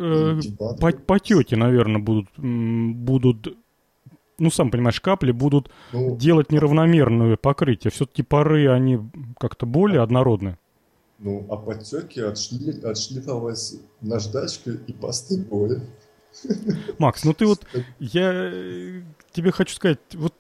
[0.02, 0.40] э,
[0.80, 3.58] по, по тете, наверное, будут, будут
[4.40, 7.92] ну, сам понимаешь, капли будут ну, делать неравномерное покрытие.
[7.92, 9.00] Все-таки пары, они
[9.38, 10.58] как-то более однородны.
[11.20, 15.82] Ну, а подтеки отшли, отшлифовать наждачкой и боя.
[16.98, 17.66] Макс, ну ты вот,
[18.00, 19.02] я э,
[19.34, 20.34] тебе хочу сказать, вот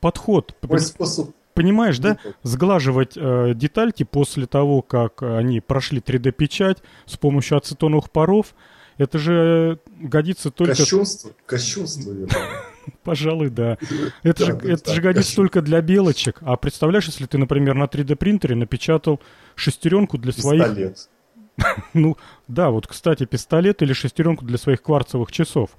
[0.00, 0.54] подход.
[0.62, 2.18] Мой способ Понимаешь, да?
[2.42, 8.54] Сглаживать э, детальки после того, как они прошли 3D-печать с помощью ацетоновых паров,
[8.98, 10.74] это же годится только...
[10.74, 12.12] Кощунство, кощунство,
[13.02, 13.78] Пожалуй, да.
[14.22, 16.38] Это, же, это же годится только для белочек.
[16.42, 19.20] А представляешь, если ты, например, на 3D принтере напечатал
[19.54, 20.64] шестеренку для своих...
[20.64, 21.08] Пистолет.
[21.94, 22.16] ну,
[22.48, 25.70] да, вот, кстати, пистолет или шестеренку для своих кварцевых часов.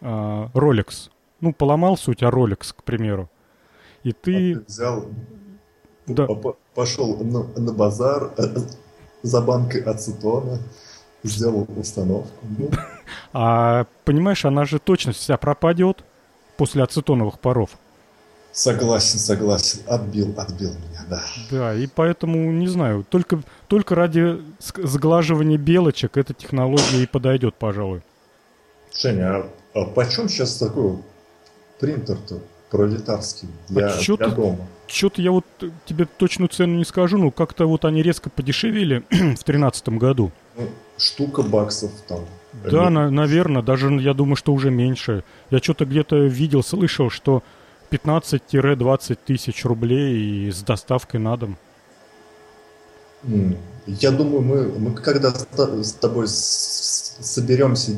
[0.00, 1.10] А, Rolex.
[1.40, 3.30] Ну, поломался у тебя Rolex, к примеру.
[4.06, 4.52] И ты...
[4.52, 5.06] А ты взял,
[6.06, 6.28] да.
[6.76, 8.56] пошел на, на базар э,
[9.22, 10.60] за банкой ацетона,
[11.24, 12.46] сделал установку.
[12.56, 12.70] Ну.
[13.32, 16.04] А понимаешь, она же точность вся пропадет
[16.56, 17.70] после ацетоновых паров.
[18.52, 19.80] Согласен, согласен.
[19.88, 21.22] Отбил, отбил меня, да.
[21.50, 28.02] Да, и поэтому, не знаю, только, только ради сглаживания белочек эта технология и подойдет, пожалуй.
[28.96, 30.98] Женя, а, а почем сейчас такой
[31.80, 34.66] принтер-то пролетарский для, а для дома?
[34.86, 35.44] Что-то я вот
[35.84, 40.30] тебе точную цену не скажу, но как-то вот они резко подешевели в тринадцатом году.
[40.56, 42.20] Ну, штука баксов там.
[42.64, 45.24] Да, на, наверное, даже я думаю, что уже меньше.
[45.50, 47.42] Я что-то где-то видел, слышал, что
[47.90, 51.58] 15-20 тысяч рублей и с доставкой на дом.
[53.86, 57.92] Я думаю, мы, мы когда с тобой соберемся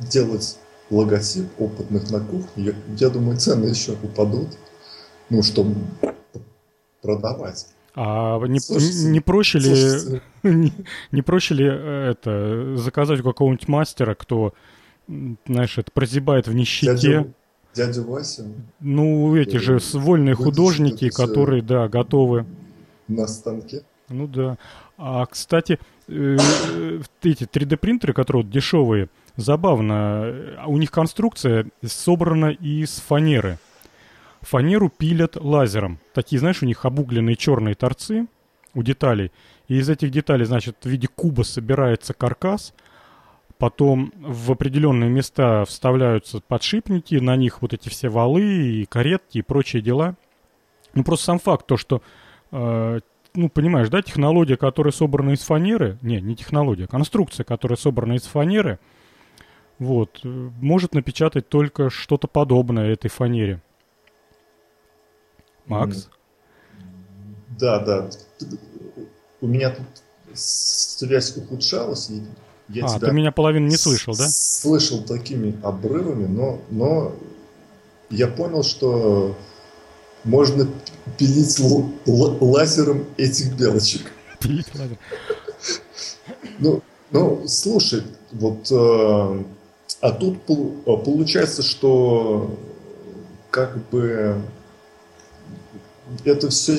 [0.00, 0.58] делать
[0.90, 4.48] логотип опытных на кухне, я, я думаю, цены еще упадут,
[5.30, 5.74] ну, чтобы
[7.02, 7.66] продавать.
[7.94, 9.70] А не, слушайте, не проще ли
[10.42, 10.72] не,
[11.12, 14.52] не проще ли э, это заказать у какого-нибудь мастера, кто,
[15.06, 16.94] знаешь, это прозябает в нищете?
[16.94, 17.28] Дядя,
[17.74, 18.46] дядя Вася?
[18.80, 22.46] Ну, эти же вольные художники, которые, да, готовы.
[23.06, 23.84] На станке?
[24.08, 24.58] Ну да.
[24.96, 26.36] А, кстати, э,
[27.22, 33.58] эти 3D-принтеры, которые дешевые, забавно, у них конструкция собрана из фанеры
[34.44, 35.98] фанеру пилят лазером.
[36.12, 38.26] Такие, знаешь, у них обугленные черные торцы
[38.74, 39.32] у деталей.
[39.68, 42.74] И из этих деталей, значит, в виде куба собирается каркас,
[43.58, 49.42] потом в определенные места вставляются подшипники, на них вот эти все валы и каретки и
[49.42, 50.16] прочие дела.
[50.94, 52.02] Ну, просто сам факт, то, что,
[52.52, 53.00] э,
[53.34, 58.22] ну, понимаешь, да, технология, которая собрана из фанеры, не, не технология, конструкция, которая собрана из
[58.22, 58.78] фанеры,
[59.78, 63.60] вот, может напечатать только что-то подобное этой фанере.
[65.66, 66.08] Макс?
[67.58, 68.10] Да, да.
[69.40, 69.86] У меня тут
[70.34, 72.10] связь ухудшалась.
[72.10, 72.22] И
[72.68, 74.26] я а, ты меня половину не слышал, да?
[74.28, 77.14] Слышал такими обрывами, но, но
[78.10, 79.36] я понял, что
[80.24, 80.68] можно
[81.18, 81.60] пилить
[82.06, 84.12] лазером этих белочек.
[84.40, 84.98] Пилить лазером.
[86.58, 89.44] Ну, ну, слушай, вот, э,
[90.00, 92.58] а тут получается, что
[93.50, 94.40] как бы
[96.24, 96.78] это все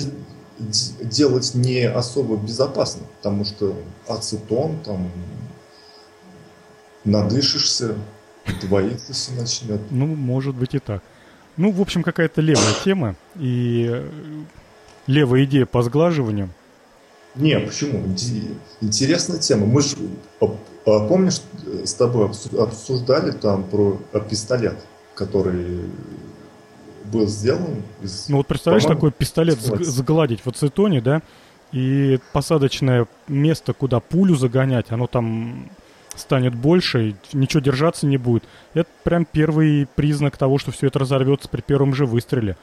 [1.02, 3.76] делать не особо безопасно, потому что
[4.08, 5.12] ацетон, там,
[7.04, 7.96] надышишься,
[8.62, 9.82] двоиться все начнет.
[9.92, 11.02] Ну, может быть и так.
[11.58, 14.10] Ну, в общем, какая-то левая тема и э,
[15.08, 16.50] левая идея по сглаживанию.
[17.36, 18.04] Не, почему?
[18.82, 19.66] Интересная тема.
[19.66, 19.96] Мы же,
[20.86, 21.42] помнишь,
[21.84, 22.30] с тобой
[22.60, 23.98] обсуждали там про
[24.30, 24.78] пистолет,
[25.16, 25.82] который
[27.06, 28.30] был сделан из...
[28.30, 31.22] Ну вот представляешь, такой пистолет загладить в ацетоне, да,
[31.72, 35.70] и посадочное место, куда пулю загонять, оно там
[36.16, 38.44] станет больше, ничего держаться не будет.
[38.74, 42.58] Это прям первый признак того, что все это разорвется при первом же выстреле.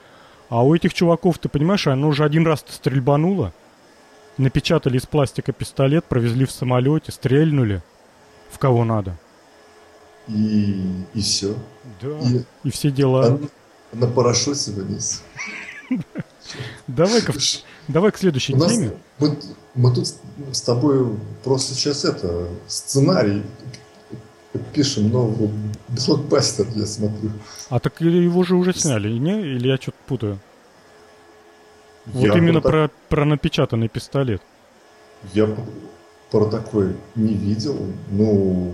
[0.48, 3.52] А у этих чуваков, ты понимаешь, оно уже один раз стрельбануло,
[4.38, 7.82] напечатали из пластика пистолет, провезли в самолете, стрельнули
[8.52, 9.16] в кого надо.
[10.28, 10.80] и,
[11.14, 11.54] и все.
[12.00, 13.38] Да, и, и все дела.
[13.92, 15.22] А на парашюте вниз.
[16.86, 17.32] Давай-ка
[17.88, 18.92] давай к следующей теме.
[19.18, 19.36] Мы,
[19.74, 20.08] мы тут
[20.52, 23.42] с тобой просто сейчас это сценарий
[24.72, 25.50] пишем новый
[25.88, 27.30] блокбастер, я смотрю.
[27.68, 29.40] А так его же уже сняли, не?
[29.40, 30.38] Или я что-то путаю?
[32.06, 32.92] Вот я именно про, так...
[33.08, 34.42] про напечатанный пистолет.
[35.32, 35.48] Я
[36.32, 37.76] про такой не видел.
[38.10, 38.72] Ну,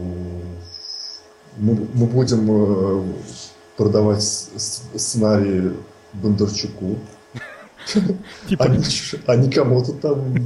[1.56, 3.02] мы, мы будем э,
[3.76, 5.72] продавать сценарий
[6.12, 6.98] Бондарчуку.
[8.48, 8.66] Типа...
[8.66, 10.36] А, а не кому-то там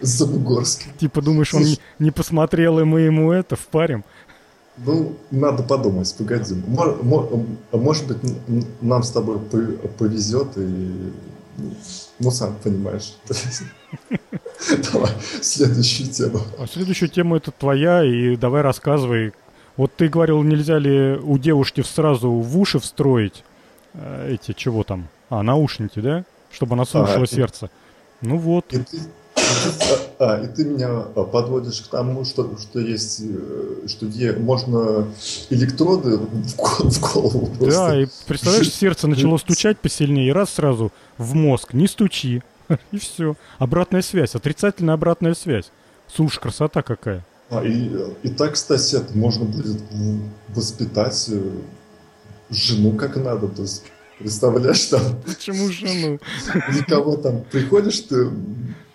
[0.00, 0.92] за Бугорским.
[0.98, 1.64] Типа думаешь, он
[1.98, 4.04] не посмотрел, и мы ему это впарим?
[4.84, 6.54] Ну, надо подумать, погоди.
[7.72, 8.18] Может быть,
[8.82, 9.38] нам с тобой
[9.98, 11.12] повезет, и
[12.18, 13.14] ну, сам понимаешь.
[14.92, 15.10] Давай,
[15.42, 16.40] следующую тему.
[16.58, 19.32] А следующую тему это твоя, и давай рассказывай.
[19.76, 23.44] Вот ты говорил, нельзя ли у девушки сразу в уши встроить
[23.94, 25.08] э, эти, чего там?
[25.28, 26.24] А, наушники, да?
[26.50, 27.70] Чтобы она слушала а, сердце.
[28.22, 28.72] Ну вот.
[28.72, 28.98] И ты,
[30.18, 35.06] а, и ты меня подводишь к тому, что, что есть, э, что е, можно
[35.50, 37.70] электроды в, голову просто.
[37.70, 42.42] Да, и представляешь, сердце начало стучать посильнее, и раз сразу в мозг, не стучи.
[42.90, 43.36] И все.
[43.58, 45.70] Обратная связь, отрицательная обратная связь.
[46.12, 47.24] Слушай, красота какая.
[47.48, 47.90] А, и,
[48.24, 49.80] и так, кстати, это можно будет
[50.48, 51.40] воспитать э,
[52.50, 53.46] жену как надо.
[53.48, 53.84] То есть,
[54.18, 55.00] представляешь, там...
[55.24, 56.18] Почему жену?
[56.74, 58.30] Никого там приходишь ты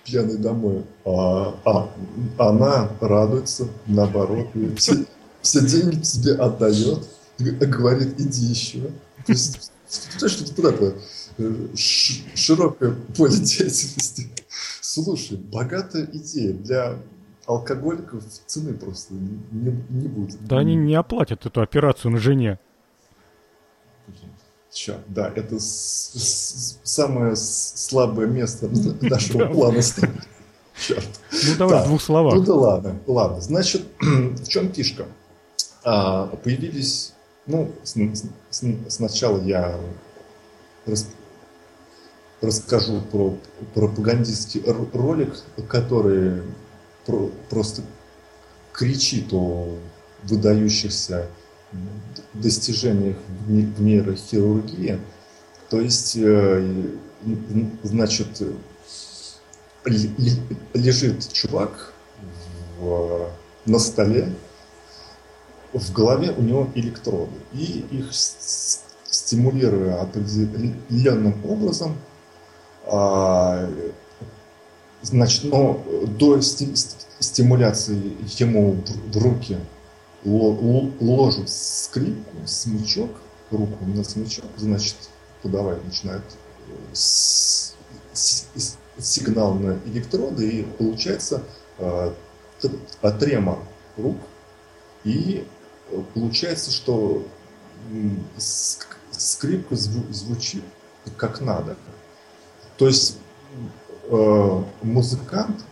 [0.05, 1.89] пьяный домой, а, а
[2.37, 4.47] она радуется, наоборот,
[4.77, 5.05] все,
[5.41, 7.07] все деньги тебе отдает,
[7.39, 8.81] говорит, иди еще.
[9.25, 9.71] То есть,
[10.19, 10.95] то, что тут это,
[11.37, 14.29] э, широкое поле деятельности.
[14.81, 16.97] Слушай, богатая идея для
[17.45, 20.45] алкоголиков цены просто не, не будет.
[20.45, 22.59] Да они не оплатят эту операцию на жене.
[24.71, 28.69] Черт, да, это с, с, самое слабое место
[29.01, 29.81] нашего плана
[30.79, 31.05] Черт.
[31.31, 32.35] Ну давай в двух словах.
[32.35, 33.41] Ну да ладно, ладно.
[33.41, 35.05] Значит, в чем фишка?
[35.83, 37.13] А, появились,
[37.45, 37.95] ну, с,
[38.49, 39.77] с, сначала я
[40.85, 41.07] рас,
[42.41, 43.37] расскажу про
[43.73, 44.63] пропагандистский
[44.93, 45.35] ролик,
[45.67, 46.41] который
[47.05, 47.81] про, просто
[48.71, 49.77] кричит о
[50.23, 51.27] выдающихся
[52.33, 53.17] достижениях
[53.47, 54.99] в нейрохирургии.
[55.69, 56.87] То есть, э,
[57.83, 58.41] значит,
[60.73, 61.93] лежит чувак
[62.79, 63.29] в,
[63.65, 64.33] на столе,
[65.73, 71.95] в голове у него электроды, и их стимулируя определенным образом,
[72.85, 73.69] а,
[75.01, 75.81] значит, но
[76.19, 79.57] до стимуляции ему в руки
[80.23, 83.11] ложат скрипку, смычок,
[83.49, 84.95] руку на смычок, значит,
[85.41, 86.23] подавать начинают
[86.67, 86.95] э,
[88.99, 91.43] сигнал на электроды, и получается
[91.77, 92.13] э,
[93.97, 94.17] рук,
[95.03, 95.47] и
[95.89, 97.25] э, получается, что
[99.11, 100.63] скрипка звучит
[101.17, 101.75] как надо.
[102.77, 103.17] То есть
[104.09, 105.65] э, музыкант,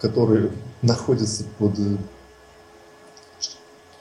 [0.00, 0.50] который
[0.82, 1.78] находится под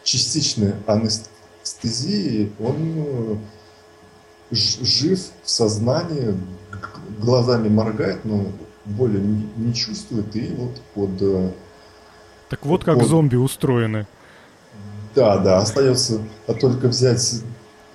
[0.07, 3.35] частичной анестезии, он э,
[4.51, 6.33] жив в сознании,
[7.19, 8.45] глазами моргает, но
[8.85, 11.21] боли не, чувствует, и вот под...
[11.21, 11.51] Э,
[12.49, 13.07] так вот как под...
[13.07, 14.07] зомби устроены.
[15.13, 17.41] Да, да, остается а только взять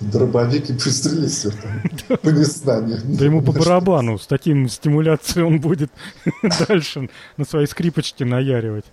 [0.01, 3.01] дробовик и пристрелить все там по незнанию.
[3.05, 5.91] Да ему по барабану, с таким стимуляцией он будет
[6.69, 7.09] дальше
[7.39, 8.85] на своей скрипочке наяривать.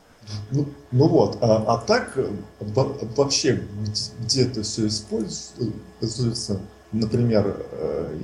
[0.52, 2.18] Ну, ну вот, а, а так
[3.16, 3.64] вообще
[4.20, 6.62] где это все используется,
[6.92, 8.20] например, э,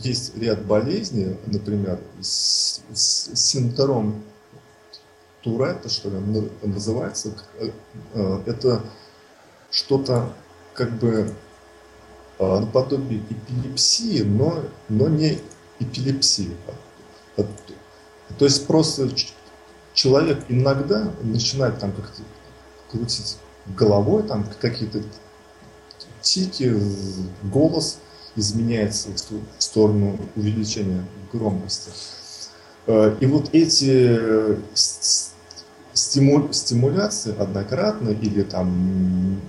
[0.00, 4.22] есть ряд болезней, например, синдром
[5.42, 7.70] Туретта, что ли, называется, э,
[8.14, 8.82] э, это
[9.70, 10.32] что-то
[10.74, 11.32] как бы
[12.38, 15.38] наподобие эпилепсии, но, но не
[15.80, 16.56] эпилепсии.
[17.36, 19.08] То есть просто
[19.98, 22.22] человек иногда начинает там как-то
[22.88, 23.36] крутить
[23.76, 25.02] головой, там какие-то
[26.20, 26.72] тики,
[27.42, 27.98] голос
[28.36, 31.90] изменяется в сторону увеличения громкости.
[32.86, 34.56] Э, и вот эти
[35.94, 39.40] стиму, стимуляции однократно или там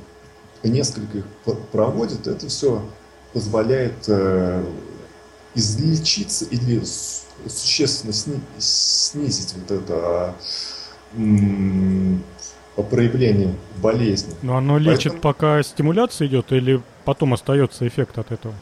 [0.63, 1.25] несколько их
[1.71, 2.83] проводит, это все
[3.33, 4.65] позволяет э,
[5.55, 6.81] излечиться или
[7.47, 8.13] существенно
[8.59, 10.35] снизить вот это
[12.83, 14.33] проявление болезни.
[14.41, 15.21] Но оно лечит, Поэтому...
[15.21, 18.53] пока стимуляция идет, или потом остается эффект от этого?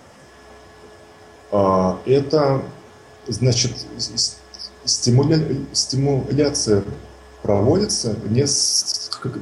[1.51, 2.63] А, это,
[3.27, 3.73] значит,
[4.85, 5.39] стимуля...
[5.73, 6.83] стимуляция
[7.41, 9.39] проводится несколько,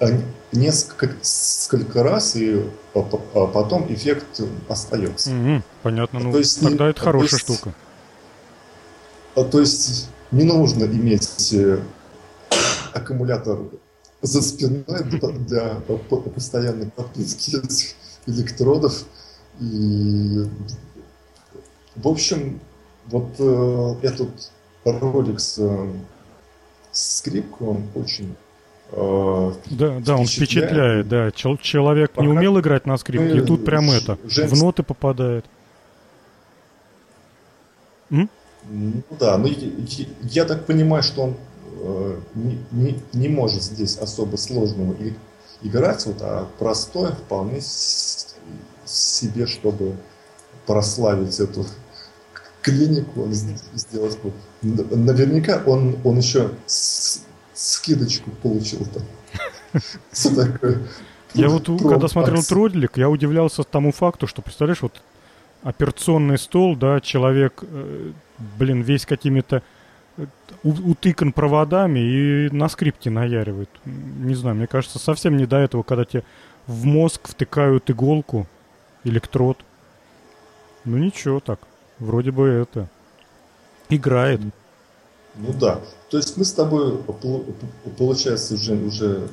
[0.00, 0.06] а,
[0.52, 5.30] несколько раз, и потом эффект остается.
[5.30, 7.74] Угу, понятно, ну то есть, тогда это хорошая то есть, штука.
[9.34, 11.80] То есть не нужно иметь э,
[12.92, 13.58] аккумулятор
[14.20, 15.74] за спиной для, для
[16.34, 17.56] постоянной подписки
[18.26, 19.04] электродов.
[19.60, 20.48] И,
[21.96, 22.60] в общем,
[23.06, 24.50] вот э, этот
[24.84, 25.58] ролик с,
[26.92, 28.51] с скрипкой, он очень э,
[28.94, 31.30] да, да, он впечатляет, да.
[31.30, 35.44] Чел человек не умел играть на скрипке, и тут прям это, в ноты попадает.
[38.64, 39.48] Ну да, ну
[40.20, 41.36] я, так понимаю, что он
[41.80, 45.14] э, не, не, не может здесь особо сложного и,
[45.62, 47.60] играть, вот, а простое вполне
[48.84, 49.96] себе, чтобы
[50.64, 51.66] прославить эту
[52.60, 54.16] клинику, сделать.
[54.62, 56.52] Наверняка он, он еще
[57.54, 59.02] скидочку получил там.
[61.34, 65.00] Я вот когда смотрел этот ролик, я удивлялся тому факту, что, представляешь, вот
[65.62, 68.12] операционный стол, да, человек, э,
[68.58, 69.62] блин, весь какими-то
[70.18, 70.26] э,
[70.62, 73.70] утыкан проводами и на скрипке наяривает.
[73.84, 76.24] Не знаю, мне кажется, совсем не до этого, когда тебе
[76.66, 78.46] в мозг втыкают иголку,
[79.04, 79.58] электрод.
[80.84, 81.60] Ну ничего так,
[81.98, 82.88] вроде бы это
[83.88, 84.40] играет.
[85.34, 85.80] Ну да,
[86.10, 86.98] то есть мы с тобой,
[87.96, 89.28] получается, уже, уже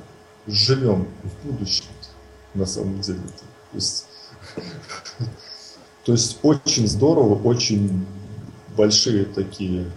[0.48, 1.86] живем в будущем,
[2.54, 3.20] на самом деле.
[3.72, 4.06] То есть
[6.06, 8.06] то есть очень здорово, очень
[8.78, 9.92] большие такие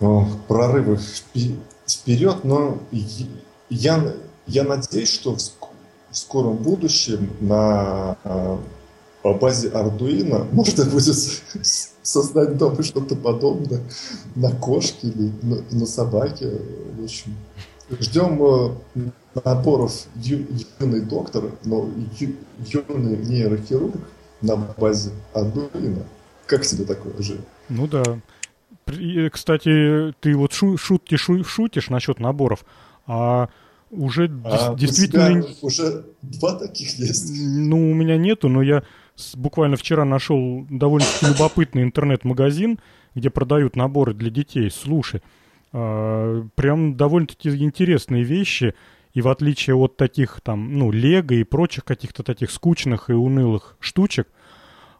[0.00, 0.98] о, прорывы
[1.86, 2.78] вперед, но
[3.70, 4.14] я,
[4.46, 8.60] я надеюсь, что в скором будущем на а,
[9.22, 11.16] по базе Arduino можно будет
[12.02, 13.80] создать дома что-то подобное
[14.34, 16.58] на кошке или на, на собаке.
[16.98, 17.34] В общем,
[18.00, 19.10] ждем э,
[19.44, 20.46] наборов ю,
[20.80, 22.34] юный доктор, но ю,
[22.66, 23.94] юный нейрохирург
[24.40, 26.02] на базе Arduino.
[26.46, 27.38] Как тебе такое же?
[27.68, 28.02] Ну да.
[28.92, 32.64] И, кстати, ты вот шу шутки шу шутишь насчет наборов,
[33.06, 33.48] а
[33.92, 35.44] уже а действительно...
[35.60, 37.30] уже два таких есть?
[37.32, 38.82] Ну, у меня нету, но я
[39.34, 42.78] буквально вчера нашел довольно-таки любопытный интернет-магазин,
[43.14, 44.70] где продают наборы для детей.
[44.70, 45.22] Слушай,
[45.72, 48.74] а, прям довольно-таки интересные вещи.
[49.14, 53.76] И в отличие от таких там, ну, лего и прочих каких-то таких скучных и унылых
[53.78, 54.28] штучек,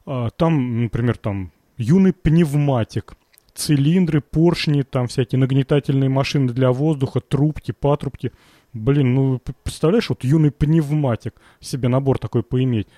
[0.05, 3.15] а, там, например, там юный пневматик,
[3.55, 8.33] цилиндры, поршни, там всякие нагнетательные машины для воздуха, трубки, патрубки.
[8.75, 12.89] Блин, ну, представляешь, вот юный пневматик, себе набор такой поиметь.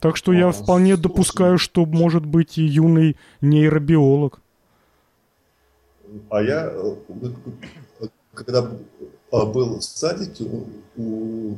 [0.00, 4.40] Так что я вполне допускаю, что может быть и юный нейробиолог.
[6.30, 6.94] А я, э,
[8.32, 8.70] когда
[9.30, 10.44] а, был в садике,
[10.96, 11.56] у,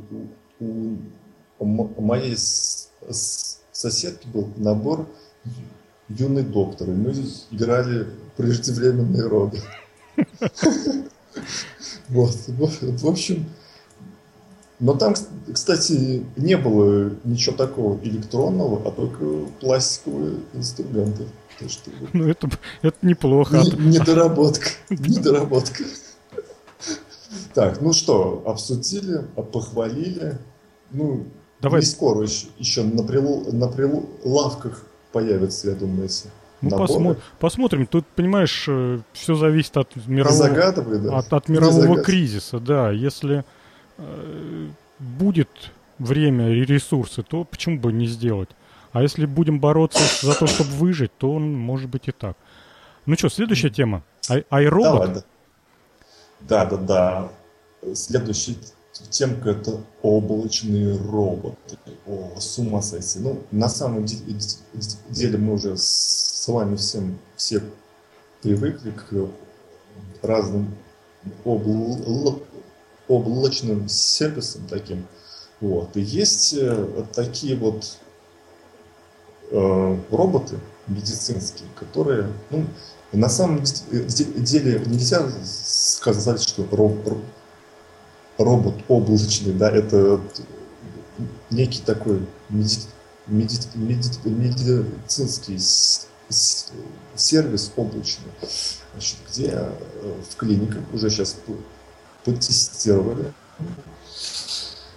[0.58, 0.96] у,
[1.60, 5.06] у моей соседки был набор
[6.08, 7.14] юный доктор, и мы
[7.50, 9.60] играли преждевременные роды.
[12.08, 13.44] Вот, в общем,
[14.80, 15.14] но там,
[15.52, 19.24] кстати, не было ничего такого электронного, а только
[19.60, 21.24] пластиковые инструменты.
[21.66, 22.48] Что, ну, это,
[22.82, 23.56] это неплохо.
[23.56, 24.68] Недоработка.
[24.90, 25.82] Недоработка.
[27.52, 30.38] Так, ну что, обсудили, похвалили.
[30.92, 31.26] Ну,
[31.60, 31.80] Давай.
[31.80, 36.08] не скоро еще, еще на, прил, на прилавках появится, я думаю,
[36.60, 37.86] ну, посмо- посмотрим.
[37.86, 41.18] Тут, понимаешь, э, все зависит от мирового, да?
[41.18, 42.58] от, от мирового кризиса.
[42.58, 43.44] Да, если
[44.99, 45.49] будет
[45.99, 48.49] время и ресурсы, то почему бы не сделать?
[48.92, 52.36] А если будем бороться за то, чтобы выжить, то может быть и так.
[53.07, 54.03] Ну что, следующая тема.
[54.28, 55.24] Ай- айробот?
[56.40, 57.28] Да, да, да.
[57.94, 58.57] Следующая
[59.11, 61.78] темка это облачные роботы.
[62.07, 63.20] О, с ума сойти.
[63.20, 67.62] Ну, на самом деле мы уже с вами всем все
[68.42, 69.28] привыкли к
[70.22, 70.74] разным
[71.44, 72.42] обл
[73.09, 75.06] облачным сервисам таким.
[75.61, 75.96] Вот.
[75.96, 77.98] И есть э, такие вот
[79.50, 82.64] э, роботы медицинские, которые, ну,
[83.12, 86.66] на самом деле нельзя сказать, что
[88.38, 90.20] робот облачный, да, это
[91.50, 92.78] некий такой меди,
[93.26, 95.59] меди, меди, медицинский
[97.16, 98.30] сервис облачный,
[98.92, 99.72] значит, где э,
[100.30, 101.36] в клиниках уже сейчас
[102.28, 103.32] потестировали.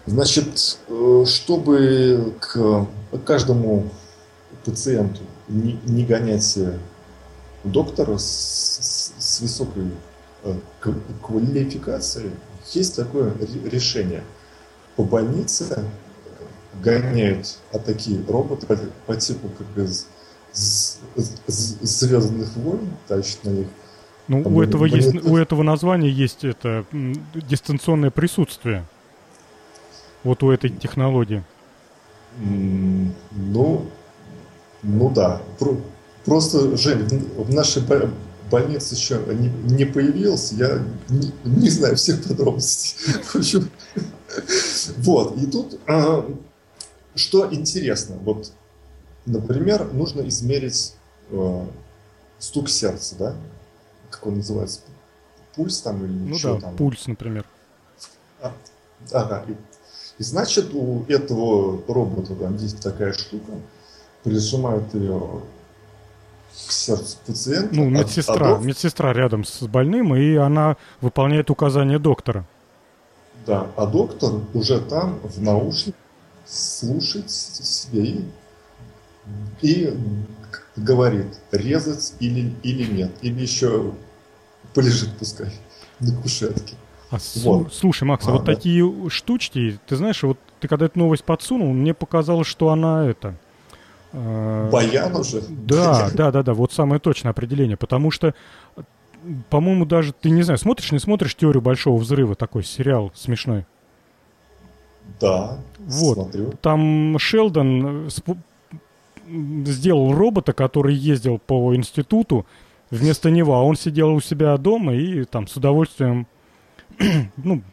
[0.05, 2.87] Значит, э, чтобы к
[3.25, 3.89] каждому
[4.65, 6.57] пациенту не, не гонять
[7.63, 9.91] доктора с, высокой
[10.43, 10.55] э,
[11.21, 12.31] квалификацией,
[12.73, 13.33] есть такое
[13.65, 14.23] решение.
[14.97, 15.85] По больнице
[16.83, 18.67] гоняют а такие роботы
[19.05, 20.07] по типу как из
[21.47, 23.67] Звездных войн, тащат на них.
[24.31, 26.85] Ну, у этого, есть, у этого названия есть это
[27.33, 28.85] дистанционное присутствие.
[30.23, 31.43] Вот у этой технологии.
[32.39, 33.87] Ну,
[34.83, 35.41] ну да.
[36.23, 37.83] Просто, Жень, в нашей
[38.49, 40.79] больнице еще не, не появился, я
[41.09, 42.95] не, не знаю всех подробностей.
[44.99, 45.35] Вот.
[45.35, 46.25] И тут, а,
[47.15, 48.53] что интересно, вот,
[49.25, 50.93] например, нужно измерить
[51.31, 51.65] э,
[52.39, 53.35] стук сердца, да?
[54.21, 54.81] Как он называется?
[55.55, 56.77] Пульс там или ну что да, там?
[56.77, 57.43] пульс, например.
[58.39, 58.53] А,
[59.11, 59.45] ага.
[59.47, 59.55] И,
[60.19, 63.53] и значит, у этого робота там есть такая штука,
[64.23, 65.41] прижимают ее
[66.67, 67.73] к сердцу пациента.
[67.73, 68.63] Ну, медсестра, а, а док...
[68.63, 72.45] медсестра рядом с больным, и она выполняет указания доктора.
[73.47, 75.99] Да, а доктор уже там в наушниках
[76.45, 78.25] слушает себе и,
[79.61, 79.97] и
[80.75, 83.93] говорит, резать или, или нет, или еще
[84.73, 85.51] полежит пускай
[85.99, 86.75] на кушетке.
[87.09, 87.73] А вот.
[87.73, 88.53] слушай, Макс, а, вот да?
[88.53, 93.35] такие штучки, ты знаешь, вот ты когда эту новость подсунул, мне показалось, что она это
[94.13, 95.41] Э, Баян уже?
[95.49, 98.33] Да, да, да, да, вот самое точное определение, потому что,
[99.49, 103.65] по-моему, даже, ты не знаю, смотришь, не смотришь «Теорию большого взрыва», такой сериал смешной?
[105.19, 106.15] Да, вот.
[106.15, 106.53] смотрю.
[106.61, 108.09] Там Шелдон
[109.27, 112.45] сделал робота, который ездил по институту
[112.91, 116.27] вместо него, а он сидел у себя дома и там с удовольствием,
[117.37, 117.63] ну,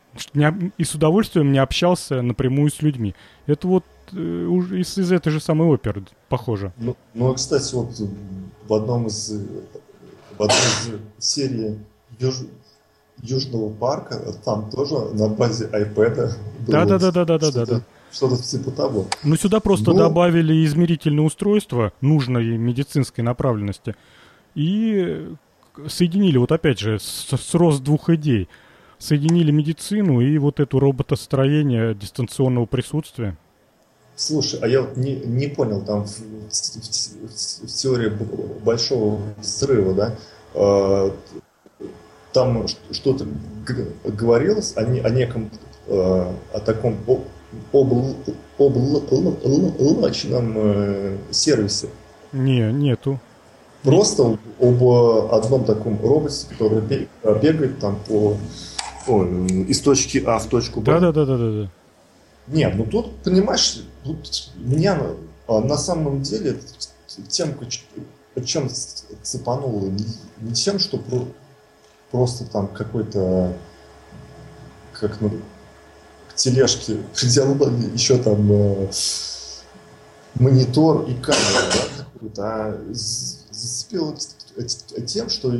[0.78, 3.14] и с удовольствием не общался напрямую с людьми.
[3.46, 6.72] Это вот э, из, из этой же самой оперы, похоже.
[6.78, 7.90] Ну, ну, кстати, вот
[8.66, 9.32] в одном из,
[10.38, 10.56] в одной
[11.18, 11.78] из серий
[12.18, 12.36] Юж,
[13.22, 16.32] Южного парка, там тоже на базе iPad
[16.66, 17.82] да, да, да, да, да, да, да.
[18.10, 19.06] Что-то типа того.
[19.22, 19.98] Ну, сюда просто Но...
[19.98, 23.96] добавили измерительное устройство нужной медицинской направленности
[24.58, 25.28] и
[25.86, 28.48] соединили, вот опять же, с, с рост двух идей–
[28.98, 33.36] соединили медицину и вот эту роботостроение дистанционного присутствия.
[34.16, 36.18] Слушай, а я вот не, не понял, там в, в,
[36.50, 38.10] в, в теории
[38.64, 40.16] большого взрыва, да,
[40.54, 41.10] э,
[42.32, 43.26] там что-то
[44.04, 45.50] говорилось о, не, о неком,
[45.86, 45.92] э,
[46.52, 46.96] о таком
[47.72, 48.16] обл,
[48.58, 51.88] облачном э, сервисе?
[52.32, 53.20] Не, нету.
[53.82, 54.82] Просто об
[55.32, 58.36] одном таком роботе, который бегает там по
[59.06, 60.92] о, из точки А в точку Б.
[60.92, 61.62] Да, да, да, да, да.
[61.62, 61.70] да.
[62.48, 65.00] Нет, ну тут, понимаешь, тут меня
[65.46, 66.58] а, на самом деле
[67.28, 67.54] тем,
[68.44, 68.68] чем
[69.22, 70.04] цепануло, не,
[70.40, 71.24] не тем, что про,
[72.10, 73.54] просто там какой-то,
[74.92, 75.30] как ну,
[76.28, 78.88] к тележке приделали еще там э,
[80.34, 81.72] монитор и камера,
[82.34, 82.84] да, а
[83.58, 84.16] зацепило
[85.06, 85.52] тем, что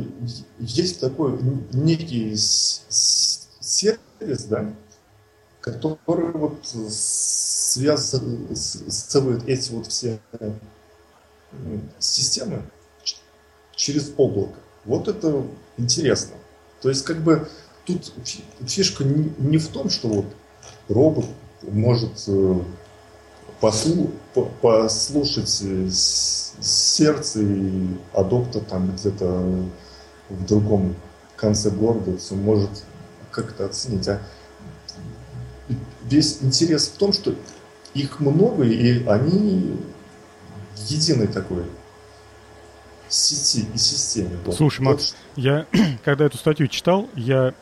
[0.59, 1.39] есть такой
[1.73, 4.73] некий сервис, да,
[5.61, 10.19] который вот связывает эти вот все
[11.99, 12.63] системы
[13.75, 14.59] через облако.
[14.85, 15.45] Вот это
[15.77, 16.35] интересно.
[16.81, 17.47] То есть как бы
[17.85, 18.13] тут
[18.65, 20.25] фишка не, не в том, что вот
[20.87, 21.25] робот
[21.61, 22.61] может э,
[23.59, 24.11] послу,
[24.61, 27.39] послушать э, сердце,
[28.13, 29.65] а доктор там где-то
[30.29, 30.95] в другом
[31.35, 32.69] конце города все может
[33.31, 34.21] как это оценить, а
[36.03, 37.33] весь интерес в том, что
[37.93, 39.77] их много, и они
[40.75, 41.63] в единой такой
[43.07, 44.37] сети и системе.
[44.55, 45.43] Слушай, Макс, вот.
[45.43, 45.65] я
[46.03, 47.53] когда эту статью читал, я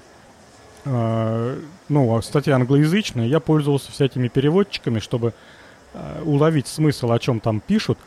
[0.85, 5.33] э, ну, статья англоязычная, я пользовался всякими переводчиками, чтобы
[6.23, 7.97] уловить смысл, о чем там пишут.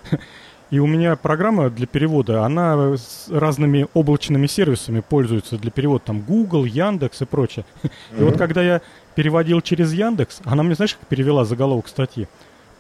[0.71, 6.21] И у меня программа для перевода, она с разными облачными сервисами пользуется для перевода, там
[6.21, 7.65] Google, Яндекс и прочее.
[7.83, 8.21] Mm-hmm.
[8.21, 8.81] И вот когда я
[9.17, 12.29] переводил через Яндекс, она мне, знаешь, как перевела заголовок статьи?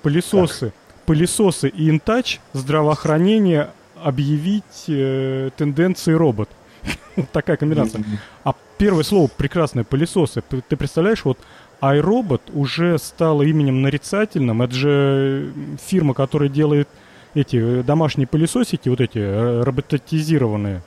[0.02, 1.04] Пылесосы, как?
[1.06, 3.70] пылесосы и InTouch, здравоохранение,
[4.00, 6.48] объявить э, тенденции робот.
[7.32, 8.02] Такая комбинация.
[8.02, 8.18] Mm-hmm.
[8.44, 10.42] А первое слово прекрасное, пылесосы.
[10.68, 11.38] Ты представляешь, вот
[11.80, 14.62] iRobot уже стало именем нарицательным.
[14.62, 15.52] Это же
[15.84, 16.88] фирма, которая делает
[17.34, 20.82] эти э, домашние пылесосики, вот эти э, роботизированные.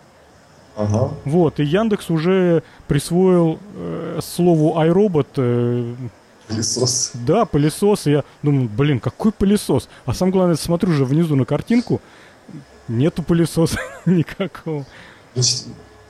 [0.75, 1.11] Ага.
[1.25, 5.93] Вот, и Яндекс уже присвоил э, слову iRobot э,
[6.47, 7.11] Пылесос.
[7.25, 8.05] Да, пылесос.
[8.05, 9.87] Я думаю, блин, какой пылесос?
[10.05, 12.01] А самое главное, смотрю же внизу на картинку,
[12.87, 14.85] нету пылесоса никакого.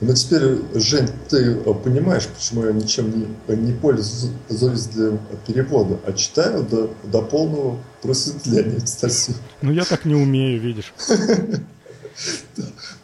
[0.00, 3.10] ну, теперь, Жень, ты э, понимаешь, почему я ничем
[3.48, 9.34] не, не пользуюсь для перевода, а читаю до, до полного просветления статью.
[9.62, 10.92] Ну, я так не умею, видишь.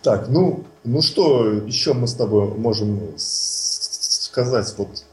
[0.03, 4.72] Так, ну, ну что еще мы с тобой можем сказать?
[4.78, 5.05] Вот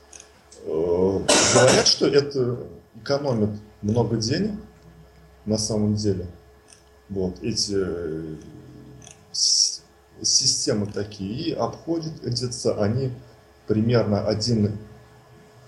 [0.65, 1.19] э,
[1.55, 2.59] говорят, что это
[3.01, 3.49] экономит
[3.81, 4.51] много денег
[5.45, 6.27] на самом деле.
[7.09, 8.35] Вот эти э,
[10.21, 13.11] системы такие и обходят где-то они
[13.67, 14.77] примерно один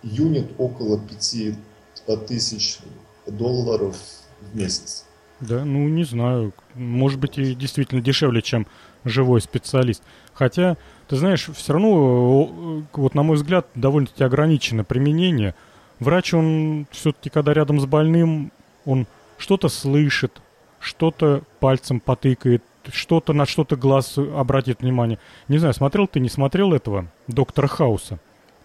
[0.03, 2.79] юнит около 5 тысяч
[3.27, 3.95] долларов
[4.41, 5.05] в месяц.
[5.39, 6.53] Да, ну, не знаю.
[6.73, 8.67] Может быть, и действительно дешевле, чем
[9.05, 10.03] живой специалист.
[10.33, 10.77] Хотя,
[11.07, 15.55] ты знаешь, все равно, вот на мой взгляд, довольно-таки ограничено применение.
[15.99, 18.51] Врач, он все-таки, когда рядом с больным,
[18.85, 20.41] он что-то слышит,
[20.79, 25.19] что-то пальцем потыкает, что-то на что-то глаз обратит внимание.
[25.47, 28.19] Не знаю, смотрел ты, не смотрел этого доктора Хауса?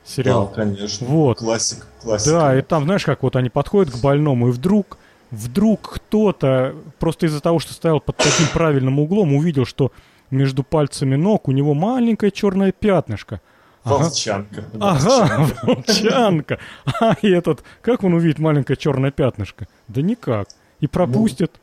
[0.04, 0.48] Сериал.
[0.48, 1.06] Да, конечно.
[1.06, 1.38] Вот.
[1.38, 2.30] Классик, классика.
[2.30, 4.98] Да, и там, знаешь, как вот они подходят к больному, и вдруг,
[5.30, 9.92] вдруг кто-то просто из-за того, что стоял под таким правильным углом, увидел, что
[10.30, 13.40] между пальцами ног у него маленькое черное пятнышко.
[13.82, 14.64] Ага, Волчанка.
[14.80, 16.58] ага волчанка.
[17.00, 19.68] А и этот, как он увидит маленькое черное пятнышко?
[19.88, 20.48] Да никак.
[20.80, 21.52] И пропустит.
[21.54, 21.60] Ну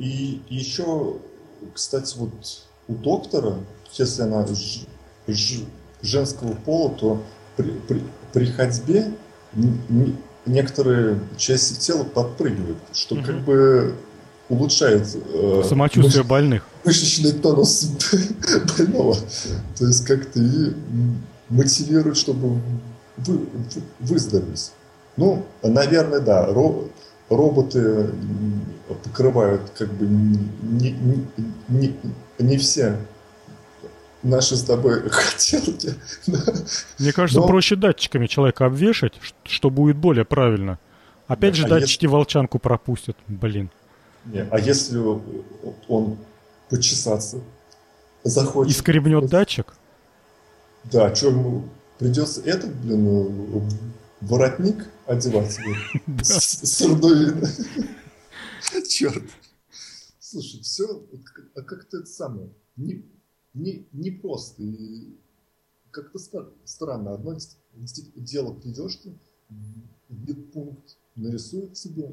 [0.00, 1.14] и еще,
[1.74, 2.30] кстати, вот
[2.88, 3.54] у доктора,
[3.94, 4.84] если она ж-
[5.26, 5.64] ж-
[6.02, 7.22] женского пола, то
[7.56, 8.02] при, при-
[8.32, 9.12] при ходьбе
[10.46, 13.24] некоторые части тела подпрыгивают, что Мгм.
[13.24, 13.94] как бы
[14.48, 16.64] улучшает э, Самочувствие больных.
[16.84, 17.88] мышечный тонус
[18.78, 19.16] больного.
[19.76, 20.72] То есть как-то и
[21.48, 22.48] мотивирует, чтобы
[23.16, 23.46] вы, вы-
[24.00, 24.70] выздороветь.
[25.16, 26.88] Ну, наверное, да, ро-
[27.30, 28.10] роботы
[28.94, 30.96] покрывают как бы не, не,
[31.68, 31.96] не,
[32.38, 32.98] не все
[34.22, 35.94] наши с тобой хотелки.
[36.98, 39.14] Мне кажется, Но- проще датчиками человека обвешать,
[39.44, 40.78] что будет более правильно.
[41.26, 43.16] Опять Да, же, а датчики волчанку пропустят.
[43.26, 43.70] Блин.
[44.26, 44.98] Не, А если
[45.88, 46.16] он
[46.68, 47.38] почесаться
[48.24, 48.72] захочет?
[48.72, 49.74] И скребнет датчик?
[50.84, 51.64] Да, что ему
[51.98, 53.68] придется этот, блин,
[54.20, 55.52] воротник одевать
[56.22, 56.82] с.
[58.88, 59.24] Черт.
[60.18, 61.06] Слушай, все,
[61.54, 63.04] а как-то это самое, не,
[63.54, 64.62] не, не просто.
[64.62, 65.16] И
[65.90, 66.18] как-то
[66.64, 67.14] странно.
[67.14, 67.36] Одно
[68.16, 69.12] дело придешь ты,
[70.08, 72.10] в медпункт нарисует себе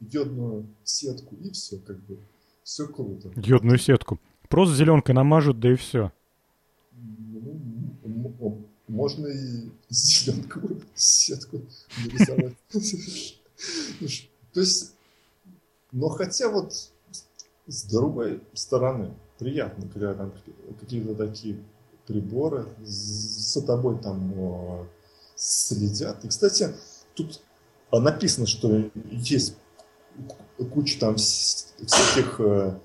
[0.00, 2.18] йодную сетку, и все, как бы,
[2.62, 3.30] все круто.
[3.36, 4.18] Йодную сетку.
[4.48, 6.12] Просто зеленкой намажут, да и все.
[6.92, 11.60] Ну, можно и зеленковую сетку
[12.04, 12.54] нарисовать.
[14.52, 14.94] То есть,
[15.92, 16.74] но хотя вот
[17.66, 20.32] с другой стороны, приятно, когда там
[20.80, 21.58] какие-то такие
[22.06, 24.88] приборы за тобой там
[25.36, 26.24] следят.
[26.24, 26.74] И, кстати,
[27.14, 27.40] тут
[27.92, 29.56] написано, что есть
[30.56, 32.78] ку- куча там вс- всяких э,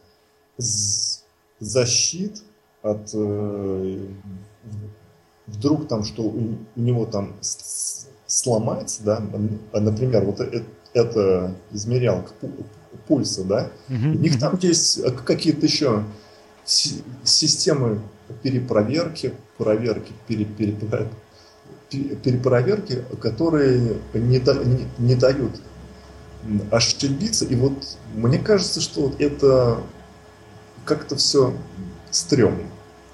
[1.59, 2.43] защит
[2.81, 4.07] от э,
[5.47, 9.23] вдруг там что у, него там сломается, да,
[9.73, 12.31] а, например, вот э- это измерялка
[13.07, 16.03] пульса, да, Мгм, у них там есть э, какие-то еще
[16.65, 17.99] си- системы
[18.43, 21.07] перепроверки, проверки, пере- перепро-
[21.89, 25.51] пе- перепроверки, которые не, да- не- не дают
[26.71, 27.45] ошибиться.
[27.45, 27.73] И вот
[28.13, 29.79] мне кажется, что вот это
[30.85, 31.53] как-то все
[32.11, 32.63] стрёмно.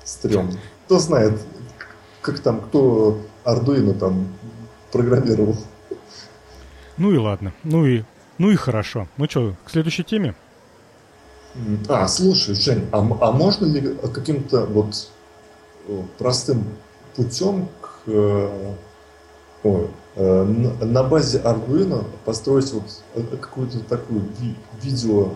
[0.04, 0.58] Стрёмно.
[0.86, 1.40] Кто знает,
[2.22, 4.28] как там, кто Ардуино там
[4.92, 5.56] программировал.
[6.98, 7.54] Ну и ладно.
[7.64, 8.04] Ну и,
[8.42, 9.08] ну и хорошо.
[9.18, 10.34] Ну что, к следующей теме?
[11.88, 15.10] А, слушай, Жень, а, а можно ли каким-то вот
[15.88, 16.64] э, простым
[17.16, 18.74] путем к, э,
[19.64, 25.34] ой, э, на, на базе Arduino построить вот э, какую-то такую ви- видео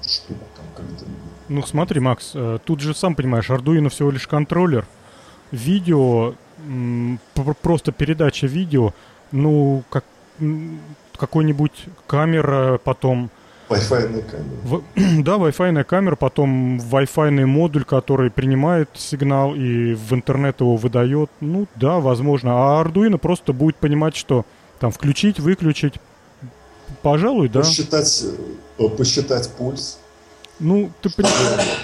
[0.00, 1.04] штуку там как-то?
[1.48, 4.86] Ну смотри, Макс, э, тут же сам понимаешь, Arduino всего лишь контроллер.
[5.52, 6.34] Видео,
[7.60, 8.94] просто передача видео,
[9.32, 10.04] ну, как
[11.16, 13.30] какой-нибудь камера, потом
[13.68, 14.56] Wi-Fi камеры.
[14.62, 14.82] В-
[15.22, 21.30] да, Wi-Fi камера, потом Wi-Fi модуль, который принимает сигнал и в интернет его выдает.
[21.40, 22.52] Ну да, возможно.
[22.52, 24.44] А Arduino просто будет понимать, что
[24.78, 25.94] там включить, выключить.
[27.02, 27.60] Пожалуй, да.
[27.60, 28.24] Посчитать,
[28.78, 29.98] э, посчитать пульс.
[30.58, 31.10] Ну, ты,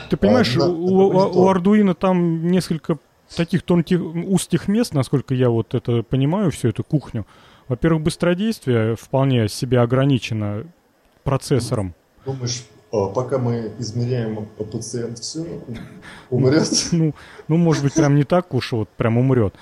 [0.09, 2.99] ты понимаешь, а, у, у, у Arduino там несколько
[3.35, 7.27] таких тонких, узких мест, насколько я вот это понимаю, всю эту кухню.
[7.69, 10.65] Во-первых, быстродействие вполне себе ограничено
[11.25, 11.95] процессором.
[12.25, 15.47] Думаешь, а, пока мы измеряем, пациент все
[16.31, 16.69] умрет?
[16.93, 17.15] Ну,
[17.49, 19.55] ну, может быть, прям не так уж вот прям умрет.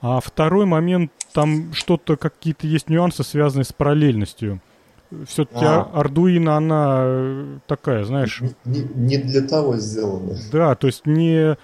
[0.00, 4.60] А второй момент, там что-то, какие-то есть нюансы, связанные с параллельностью.
[5.26, 5.90] Все-таки а.
[5.94, 8.42] Arduino, она э, такая, знаешь...
[8.64, 10.36] Не, не для того сделана.
[10.52, 11.56] Да, то есть не,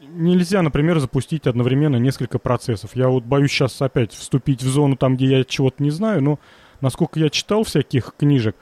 [0.00, 2.94] нельзя, например, запустить одновременно несколько процессов.
[2.94, 6.38] Я вот боюсь сейчас опять вступить в зону там, где я чего-то не знаю, но
[6.80, 8.56] насколько я читал всяких книжек,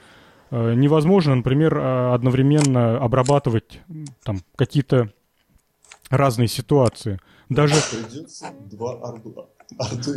[0.50, 3.80] э, невозможно, например, э, одновременно обрабатывать
[4.22, 5.10] там какие-то
[6.10, 7.18] разные ситуации.
[7.48, 7.74] Даже...
[8.70, 9.46] Два Arduino.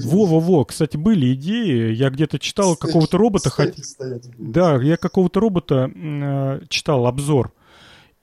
[0.06, 1.94] Во-во-во, кстати, были идеи.
[1.94, 3.50] Я где-то читал какого-то робота.
[3.50, 3.74] Хот...
[4.38, 7.54] Да, я какого-то робота э, читал обзор.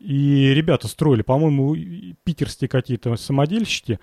[0.01, 1.77] И ребята строили, по-моему,
[2.25, 4.01] питерские какие-то самодельщики.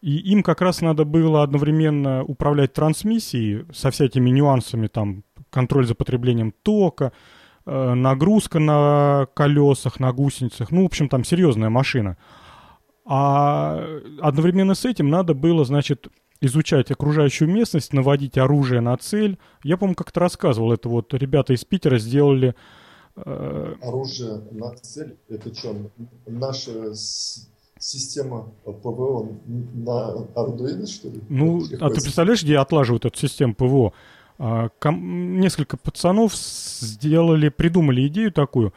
[0.00, 5.96] И им как раз надо было одновременно управлять трансмиссией со всякими нюансами, там, контроль за
[5.96, 7.12] потреблением тока,
[7.66, 10.70] э, нагрузка на колесах, на гусеницах.
[10.70, 12.16] Ну, в общем, там серьезная машина.
[13.04, 13.84] А
[14.20, 16.06] одновременно с этим надо было, значит,
[16.40, 19.38] изучать окружающую местность, наводить оружие на цель.
[19.64, 22.54] Я, по-моему, как-то рассказывал, это вот ребята из Питера сделали...
[23.16, 23.74] Э...
[23.82, 25.16] Оружие на цель?
[25.28, 25.76] Это что,
[26.26, 26.94] наша
[27.78, 31.20] система ПВО на Arduino, что ли?
[31.28, 33.92] Ну, а ты представляешь, где отлаживают эту систему ПВО?
[34.38, 38.72] А, несколько пацанов сделали, придумали идею такую.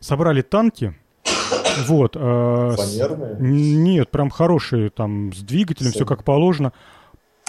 [0.00, 0.94] Собрали танки,
[1.86, 2.16] вот.
[2.16, 3.36] Э, Фанерные?
[3.38, 6.72] Нет, прям хорошие, там, с двигателем, все как положено.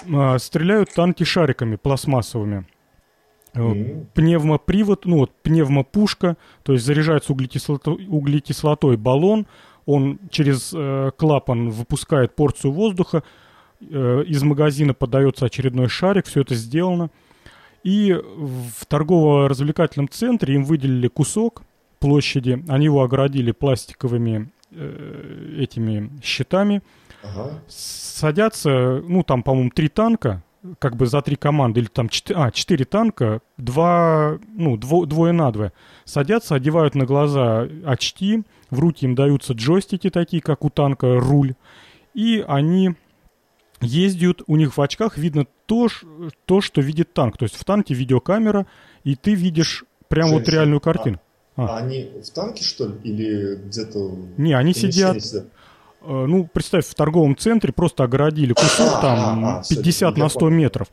[0.06, 2.66] Э, стреляют танки шариками пластмассовыми.
[3.54, 4.06] Mm-hmm.
[4.14, 9.46] Пневмопривод, ну вот пневмопушка, то есть заряжается углекислотой, углекислотой баллон,
[9.86, 13.22] он через э, клапан выпускает порцию воздуха,
[13.80, 17.10] э, из магазина подается очередной шарик, все это сделано.
[17.84, 21.62] И в торгово-развлекательном центре им выделили кусок,
[22.00, 22.62] площади.
[22.68, 26.82] Они его оградили пластиковыми э, этими щитами.
[27.22, 27.62] Ага.
[27.68, 30.42] Садятся, ну там, по-моему, три танка,
[30.78, 35.32] как бы за три команды, или там четыре, а, четыре танка, два, ну, дво, двое
[35.32, 35.72] на двое.
[36.04, 41.54] Садятся, одевают на глаза очки, в руки им даются джойстики такие, как у танка, руль.
[42.14, 42.94] И они
[43.80, 45.88] ездят, у них в очках видно то,
[46.44, 47.38] то что видит танк.
[47.38, 48.66] То есть в танке видеокамера,
[49.04, 50.44] и ты видишь прям Женщина.
[50.44, 51.20] вот реальную картину.
[51.56, 51.66] А.
[51.66, 54.16] а они в танке, что ли, или где-то...
[54.36, 55.22] Не, они сидят...
[55.22, 55.46] сидят?
[56.00, 60.48] Э, ну, представь, в торговом центре просто огородили кусок а, там а, 50 на 100
[60.48, 60.88] метров.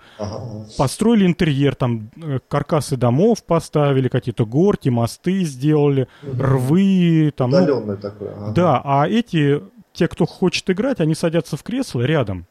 [0.78, 7.32] Построили интерьер, там э, каркасы домов поставили, какие-то горки, мосты сделали, рвы.
[7.36, 8.34] Там, Удаленное ну, такое.
[8.36, 8.52] Ага.
[8.52, 9.62] Да, а эти,
[9.94, 12.46] те, кто хочет играть, они садятся в кресло рядом,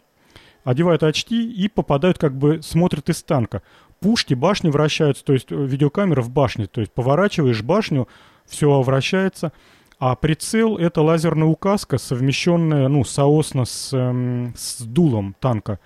[0.63, 3.63] одевают очки и попадают, как бы смотрят из танка
[4.05, 8.07] пушки, башни вращаются, то есть э, видеокамера в башне, то есть поворачиваешь башню,
[8.47, 9.53] все вращается,
[9.99, 15.79] а прицел это лазерная указка, совмещенная, ну, соосно с, эм, с дулом танка.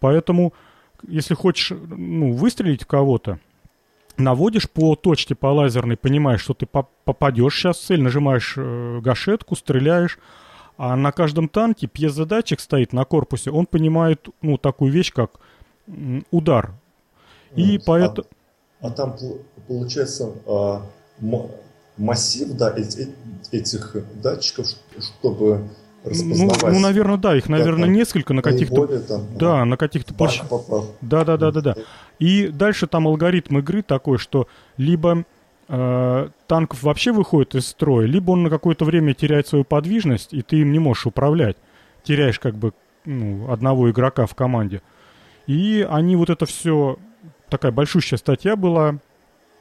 [0.00, 0.52] Поэтому,
[1.06, 3.38] если хочешь, ну, выстрелить в кого-то,
[4.16, 9.56] наводишь по точке по лазерной, понимаешь, что ты попадешь сейчас в цель, нажимаешь э, гашетку,
[9.56, 10.18] стреляешь,
[10.76, 15.40] а на каждом танке пьезодатчик стоит на корпусе, он понимает, ну, такую вещь, как
[16.30, 16.74] удар.
[17.54, 18.26] И поэтому...
[18.80, 19.16] А, а там,
[19.68, 20.82] получается, а,
[21.96, 22.74] массив да,
[23.52, 24.66] этих датчиков,
[24.98, 25.68] чтобы
[26.04, 26.62] распознавать.
[26.62, 28.86] Ну, ну, наверное, да, их, наверное, да, несколько на каких-то...
[28.86, 30.62] Там, да, а, на каких-то площадках.
[31.00, 31.74] Да, да, да, да, да.
[32.18, 35.24] И дальше там алгоритм игры такой, что либо
[35.68, 40.42] э, танк вообще выходит из строя, либо он на какое-то время теряет свою подвижность, и
[40.42, 41.56] ты им не можешь управлять.
[42.02, 42.72] Теряешь как бы
[43.04, 44.82] ну, одного игрока в команде.
[45.46, 46.98] И они вот это все
[47.48, 48.98] такая большущая статья была,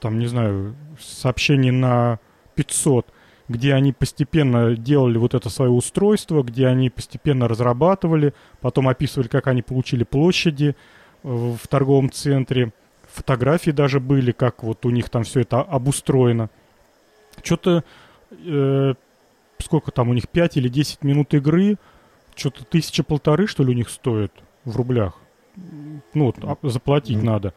[0.03, 2.19] там, не знаю, сообщений на
[2.55, 3.07] 500,
[3.47, 9.47] где они постепенно делали вот это свое устройство, где они постепенно разрабатывали, потом описывали, как
[9.47, 10.75] они получили площади
[11.23, 12.73] э, в торговом центре,
[13.09, 16.49] фотографии даже были, как вот у них там все это обустроено.
[17.41, 17.85] Что-то,
[18.29, 18.93] э,
[19.59, 21.77] сколько там у них, 5 или 10 минут игры,
[22.35, 24.33] что-то тысяча полторы, что ли, у них стоит
[24.65, 25.17] в рублях.
[26.13, 27.23] Ну, вот, а, заплатить mm-hmm.
[27.23, 27.53] надо.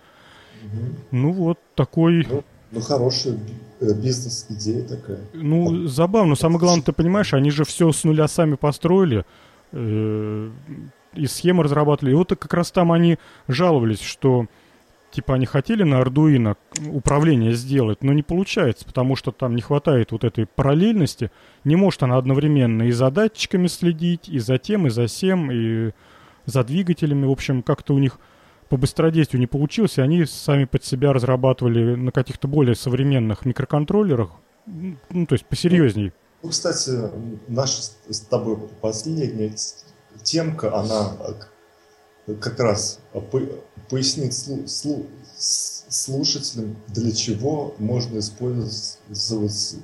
[1.10, 2.26] Ну вот, такой...
[2.28, 3.38] Ну, ну хорошая
[3.80, 5.20] э, бизнес-идея такая.
[5.32, 6.34] Ну, забавно.
[6.34, 9.24] Самое главное, ты понимаешь, они же все с нуля сами построили.
[9.72, 10.50] Э,
[11.14, 12.12] и схемы разрабатывали.
[12.12, 14.46] И вот как раз там они жаловались, что
[15.10, 16.56] типа они хотели на Arduino
[16.92, 21.30] управление сделать, но не получается, потому что там не хватает вот этой параллельности.
[21.64, 25.92] Не может она одновременно и за датчиками следить, и за тем, и за всем, и
[26.44, 27.24] за двигателями.
[27.26, 28.18] В общем, как-то у них
[28.68, 34.30] по быстродействию не получилось, и они сами под себя разрабатывали на каких-то более современных микроконтроллерах,
[34.66, 36.12] ну, то есть посерьезней.
[36.42, 36.90] Ну, кстати,
[37.48, 39.52] наша с тобой последняя
[40.22, 41.12] темка, она
[42.40, 43.00] как раз
[43.88, 45.06] пояснит слу, слу,
[45.36, 49.76] слушателям, для чего можно использовать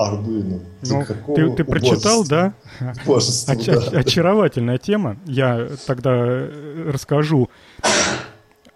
[0.00, 0.60] Arduino.
[0.82, 2.54] Ну, ты, ты прочитал, да?
[3.06, 3.98] Оч- да?
[3.98, 5.18] Очаровательная тема.
[5.26, 7.50] Я тогда э, расскажу.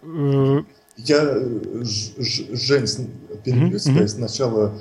[0.04, 0.62] Э,
[0.96, 1.38] Я,
[1.82, 3.10] Жень,
[3.44, 4.08] перебью mm-hmm.
[4.08, 4.78] сначала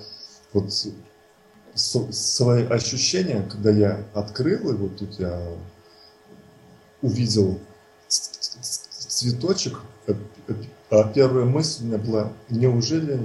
[0.54, 0.72] вот
[1.76, 5.42] свои ощущения, когда я открыл его, тут я
[7.02, 7.60] увидел
[8.08, 9.82] цветочек,
[10.92, 13.20] а первая мысль у меня была, неужели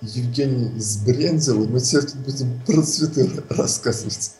[0.00, 4.32] Евгений сбрендил, и мы теперь будем про цветы рассказывать.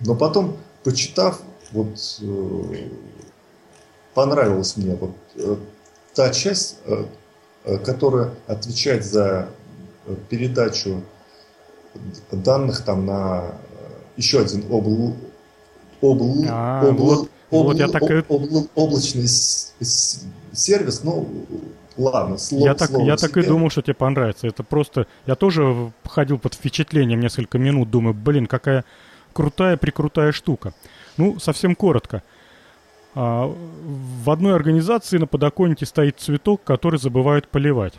[0.00, 1.40] Но потом, почитав,
[1.72, 2.88] вот э,
[4.16, 5.56] понравилась мне вот э,
[6.14, 7.04] та часть, э,
[7.84, 9.50] которая отвечает за
[10.30, 11.02] передачу
[12.32, 13.44] данных там на
[14.16, 15.14] еще один обл...
[16.00, 16.44] Обл...
[16.48, 17.04] А, обл...
[17.04, 17.64] Вот, обл...
[17.64, 18.24] вот я так и...
[18.26, 18.68] обл...
[18.74, 21.28] облачный сервис, ну,
[21.98, 24.46] ладно, слово, Я так, я так и думал, что тебе понравится.
[24.46, 25.06] Это просто...
[25.26, 28.86] Я тоже ходил под впечатлением несколько минут, думаю, блин, какая
[29.34, 30.72] крутая, прикрутая штука.
[31.18, 32.22] Ну, совсем коротко.
[33.18, 37.94] А, в одной организации на подоконнике стоит цветок, который забывают поливать.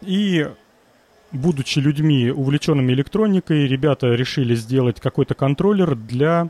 [0.00, 0.48] И
[1.30, 6.48] будучи людьми, увлеченными электроникой, ребята решили сделать какой-то контроллер для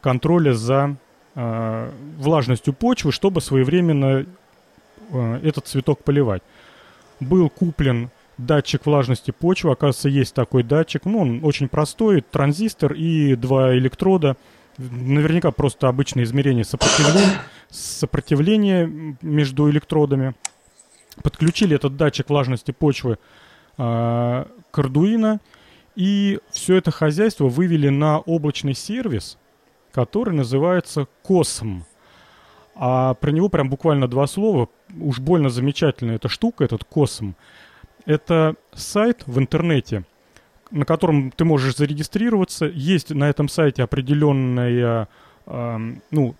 [0.00, 0.96] контроля за
[1.34, 4.24] э, влажностью почвы, чтобы своевременно
[5.10, 6.42] э, этот цветок поливать.
[7.18, 13.34] Был куплен датчик влажности почвы, оказывается, есть такой датчик, ну, он очень простой, транзистор и
[13.34, 14.36] два электрода,
[14.78, 20.34] наверняка просто обычное измерение сопротивления, сопротивления между электродами.
[21.22, 23.18] Подключили этот датчик влажности почвы
[23.78, 25.40] а, к Arduino,
[25.94, 29.38] и все это хозяйство вывели на облачный сервис,
[29.92, 31.82] который называется Cosm.
[32.74, 34.68] А про него прям буквально два слова.
[35.00, 37.32] Уж больно замечательная эта штука, этот Cosm.
[38.04, 40.04] Это сайт в интернете,
[40.70, 42.66] на котором ты можешь зарегистрироваться.
[42.66, 45.08] Есть на этом сайте определенная,
[45.46, 45.78] э,
[46.10, 46.34] ну,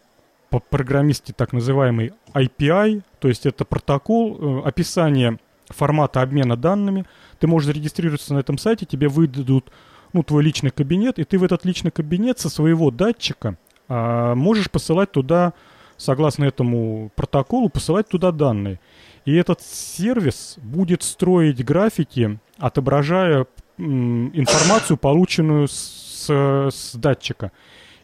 [0.51, 7.05] по программисте так называемый IPI, то есть это протокол, э, описание формата обмена данными.
[7.39, 9.71] Ты можешь зарегистрироваться на этом сайте, тебе выдадут
[10.13, 13.59] ну, твой личный кабинет, и ты в этот личный кабинет со своего датчика
[13.89, 15.53] а, можешь посылать туда,
[15.97, 18.81] согласно этому протоколу, посылать туда данные.
[19.25, 23.47] И этот сервис будет строить графики, отображая
[23.79, 27.53] информацию, полученную с, с датчика.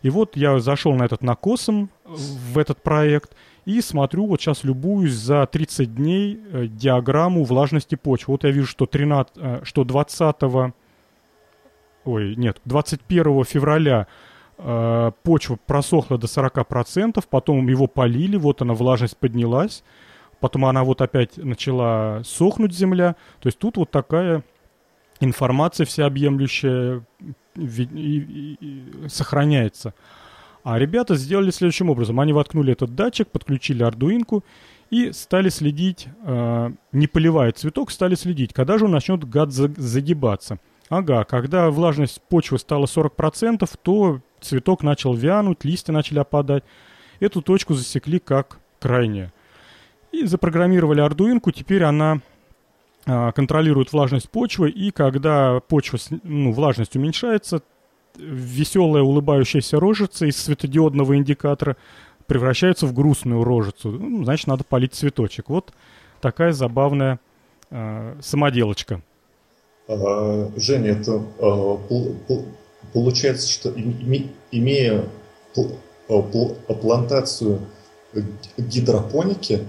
[0.03, 5.13] И вот я зашел на этот накосом в этот проект– и смотрю, вот сейчас любуюсь
[5.13, 8.33] за 30 дней э, диаграмму влажности почвы.
[8.33, 10.37] Вот я вижу, что, 13, э, что 20...
[12.05, 14.09] Ой, нет, 21 февраля
[14.59, 19.85] э, почва просохла до 40%, потом его полили, вот она, влажность поднялась,
[20.41, 23.15] потом она вот опять начала сохнуть земля.
[23.41, 24.43] То есть тут вот такая
[25.25, 27.05] информация всеобъемлющая
[29.09, 29.95] сохраняется.
[30.65, 32.21] А ребята сделали следующим образом.
[32.21, 34.45] Они воткнули этот датчик, подключили ардуинку
[34.91, 40.59] и стали следить, э, не поливая цветок, стали следить, когда же он начнет гад загибаться.
[40.89, 46.65] Ага, когда влажность почвы стала 40%, то цветок начал вянуть, листья начали опадать.
[47.19, 49.33] Эту точку засекли как крайнюю.
[50.13, 52.21] И запрограммировали ардуинку, теперь она
[53.07, 57.63] э, контролирует влажность почвы, и когда почва, ну, влажность уменьшается,
[58.17, 61.77] веселая улыбающаяся рожица из светодиодного индикатора
[62.27, 63.91] превращается в грустную рожицу.
[63.91, 65.49] Ну, значит, надо полить цветочек.
[65.49, 65.73] Вот
[66.21, 67.21] такая забавная
[67.71, 69.03] э, самоделочка.
[69.89, 71.79] А, Женя, это а,
[72.93, 73.73] получается, что
[74.51, 75.05] имея
[76.09, 77.61] а, плантацию
[78.57, 79.67] гидропоники,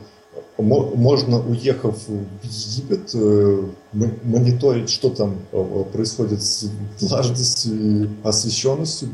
[0.57, 9.09] можно, уехав в Египет, э, мониторить, что там э, происходит с влажностью освещенностью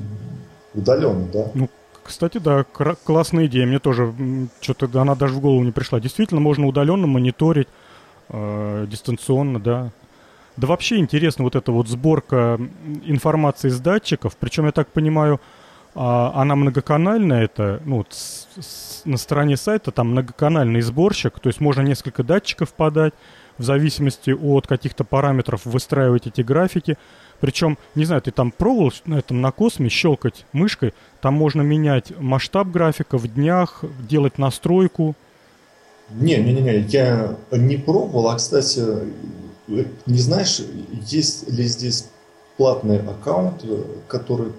[0.74, 1.52] удаленно, да?
[1.54, 1.70] Ну,
[2.04, 2.66] кстати, да,
[3.04, 3.66] классная идея.
[3.66, 4.14] Мне тоже
[4.62, 6.00] что-то она даже в голову не пришла.
[6.00, 7.68] Действительно, можно удаленно мониторить,
[8.30, 9.92] э, дистанционно, да.
[10.58, 12.60] Да вообще интересно вот эта вот сборка
[13.06, 14.36] информации с датчиков.
[14.38, 15.40] Причем, я так понимаю,
[15.96, 21.82] она многоканальная, это, ну, с, с, на стороне сайта там многоканальный сборщик, то есть можно
[21.82, 23.14] несколько датчиков подать,
[23.60, 26.98] в зависимости от каких-то параметров выстраивать эти графики.
[27.40, 32.18] Причем, не знаю, ты там пробовал на этом на косме щелкать мышкой, там можно менять
[32.20, 35.16] масштаб графика в днях, делать настройку.
[36.10, 38.82] Не, не, не, не, я не пробовал, а кстати,
[39.68, 40.62] не знаешь,
[41.06, 42.10] есть ли здесь
[42.60, 43.64] платный аккаунт,
[44.10, 44.52] который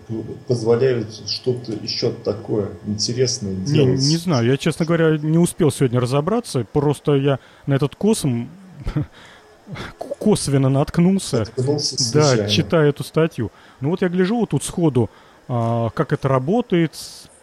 [0.48, 4.00] позволяет что-то еще такое интересное делать?
[4.00, 8.46] Не, не знаю, я, честно говоря, не успел сегодня разобраться, просто я на этот косм
[10.18, 13.52] косвенно наткнулся, наткнулся да, читая эту статью.
[13.82, 15.10] Ну вот я гляжу вот тут сходу,
[15.46, 16.92] а, как это работает,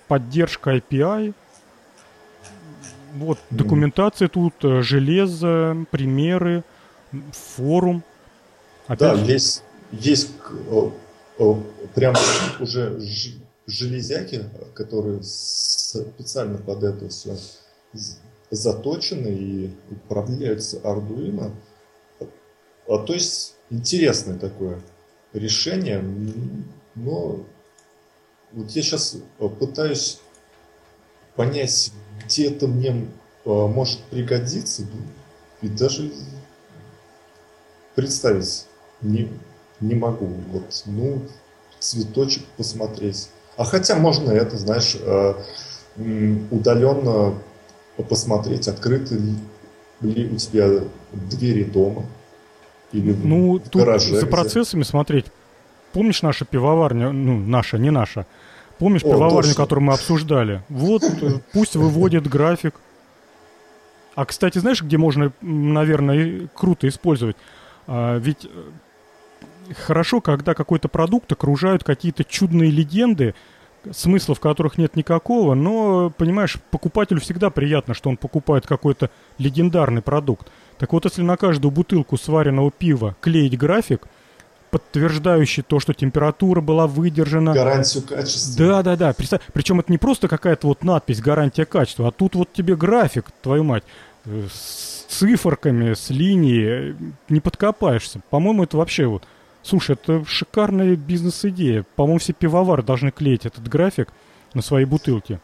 [0.08, 1.36] поддержка API,
[3.14, 6.64] вот документация тут, э, железо, примеры,
[7.32, 8.04] форум.
[8.88, 9.32] Опять да, же...
[9.32, 10.30] есть, есть
[11.96, 12.16] прям
[12.60, 13.00] уже
[13.66, 17.38] железяки, которые специально под это все
[18.50, 21.52] заточены и управляются Arduino.
[22.88, 24.82] А, то есть интересное такое
[25.34, 26.04] решение,
[26.96, 27.46] но
[28.54, 29.18] вот я сейчас
[29.60, 30.20] пытаюсь
[31.36, 31.92] понять,
[32.26, 33.08] где это мне
[33.46, 34.84] а, может пригодиться,
[35.62, 36.12] и даже
[37.96, 38.68] представить
[39.02, 39.30] не,
[39.80, 40.30] не могу.
[40.52, 41.22] Вот, ну,
[41.80, 43.30] цветочек посмотреть.
[43.58, 45.36] А хотя можно это, знаешь, а,
[46.52, 47.34] удаленно
[48.10, 49.36] посмотреть, открыты ли,
[50.02, 50.68] ли у тебя
[51.12, 52.06] двери дома
[52.92, 54.20] или ну, в тут гараже.
[54.20, 55.26] За процессами смотреть.
[55.94, 58.28] Помнишь наша пивоварня, ну, наша, не наша.
[58.78, 59.64] Помнишь О, пивоварню, точно.
[59.64, 60.62] которую мы обсуждали?
[60.70, 62.76] Вот, э, пусть выводит график.
[64.14, 67.36] А, кстати, знаешь, где можно, наверное, круто использовать?
[67.88, 68.50] А, ведь э,
[69.76, 73.36] хорошо, когда какой-то продукт окружают какие-то чудные легенды,
[73.92, 80.48] смыслов которых нет никакого, но, понимаешь, покупателю всегда приятно, что он покупает какой-то легендарный продукт.
[80.78, 84.08] Так вот, если на каждую бутылку сваренного пива клеить график,
[84.70, 87.54] подтверждающий то, что температура была выдержана.
[87.54, 88.66] Гарантию качества.
[88.66, 89.14] Да, да, да.
[89.14, 93.26] Представь, причем это не просто какая-то вот надпись гарантия качества, а тут вот тебе график,
[93.42, 93.84] твою мать,
[94.26, 96.96] э, с циферками, с линией,
[97.30, 98.22] не подкопаешься.
[98.30, 99.24] По-моему, это вообще вот
[99.68, 101.86] Слушай, это шикарная бизнес-идея.
[101.98, 104.14] По-моему, все пивовары должны клеить этот график
[104.54, 105.42] на свои бутылки.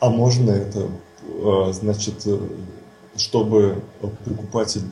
[0.00, 0.88] А можно это,
[1.28, 2.40] а, значит, э,
[3.16, 4.82] чтобы покупатель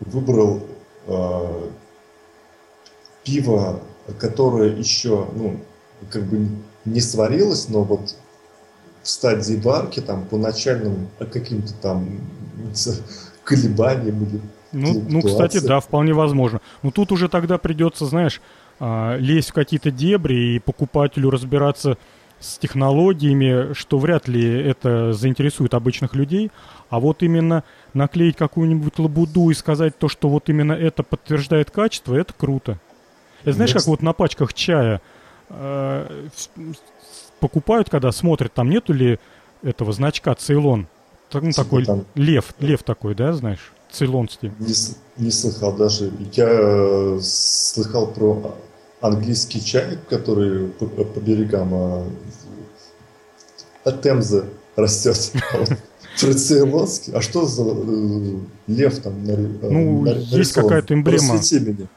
[0.00, 0.60] выбрал
[1.06, 1.70] а,
[3.22, 3.80] пиво,
[4.18, 5.60] которое еще, ну,
[6.10, 6.48] как бы
[6.84, 8.16] не сварилось, но вот
[9.04, 12.08] в стадии варки, там, по начальным каким-то там
[13.44, 14.40] колебаниям или
[14.72, 16.60] ну, ну, кстати, да, вполне возможно.
[16.82, 18.40] Но тут уже тогда придется, знаешь,
[18.80, 21.96] а, лезть в какие-то дебри и покупателю разбираться
[22.40, 26.50] с технологиями, что вряд ли это заинтересует обычных людей.
[26.88, 27.64] А вот именно
[27.94, 32.78] наклеить какую-нибудь лабуду и сказать то, что вот именно это подтверждает качество, это круто.
[33.42, 35.00] Это знаешь, как вот на пачках чая
[35.48, 36.28] э,
[37.40, 39.18] покупают, когда смотрят, там нету ли
[39.62, 40.86] этого значка Цейлон.
[41.32, 42.04] Ну, такой там...
[42.14, 43.72] лев, лев такой, да, знаешь?
[43.90, 44.52] Цейлонский?
[44.58, 46.12] Не, не слыхал даже.
[46.32, 48.54] Я э, слыхал про
[49.00, 52.04] английский чай, который по, по берегам э,
[53.84, 54.44] от Темзы
[54.76, 55.32] растет.
[56.16, 57.12] Цейлонский.
[57.12, 61.40] А что за э, лев там Ну, есть какая-то эмблема.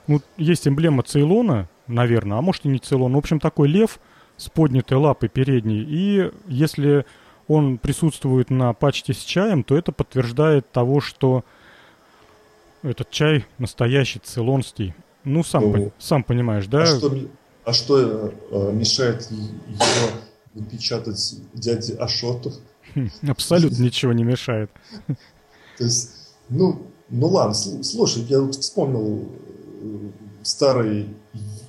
[0.08, 3.14] Ну, есть эмблема Цейлона, наверное, а может и не Цейлон.
[3.14, 4.00] В общем, такой лев
[4.38, 5.82] с поднятой лапой передней.
[5.88, 7.06] И если
[7.48, 11.44] он присутствует на пачке с чаем, то это подтверждает того, что
[12.84, 14.94] этот чай настоящий, цейлонский.
[15.24, 16.84] Ну, сам, ну, по, сам понимаешь, да?
[16.84, 17.18] А что,
[17.64, 20.18] а что э, мешает его
[20.54, 22.54] напечатать дяде Ашоту?
[22.96, 24.72] Хм, абсолютно ничего не мешает.
[25.78, 29.30] То есть, ну, ну ладно, слушай, я вот вспомнил
[29.82, 30.10] э,
[30.44, 31.10] старый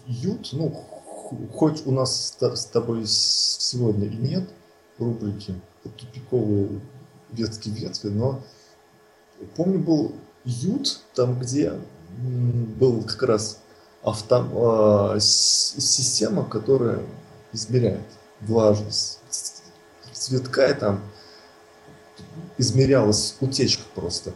[0.07, 0.71] ют, ну,
[1.53, 4.49] хоть у нас с тобой сегодня и нет
[4.99, 6.81] рубрики тупиковые
[7.33, 8.43] ветки ветви, но
[9.57, 11.73] помню, был Ют, там где
[12.19, 13.59] был как раз
[14.03, 17.01] авто, э, система, которая
[17.53, 18.01] измеряет
[18.41, 19.21] влажность
[20.13, 21.01] цветка, и там
[22.59, 24.33] измерялась утечка просто.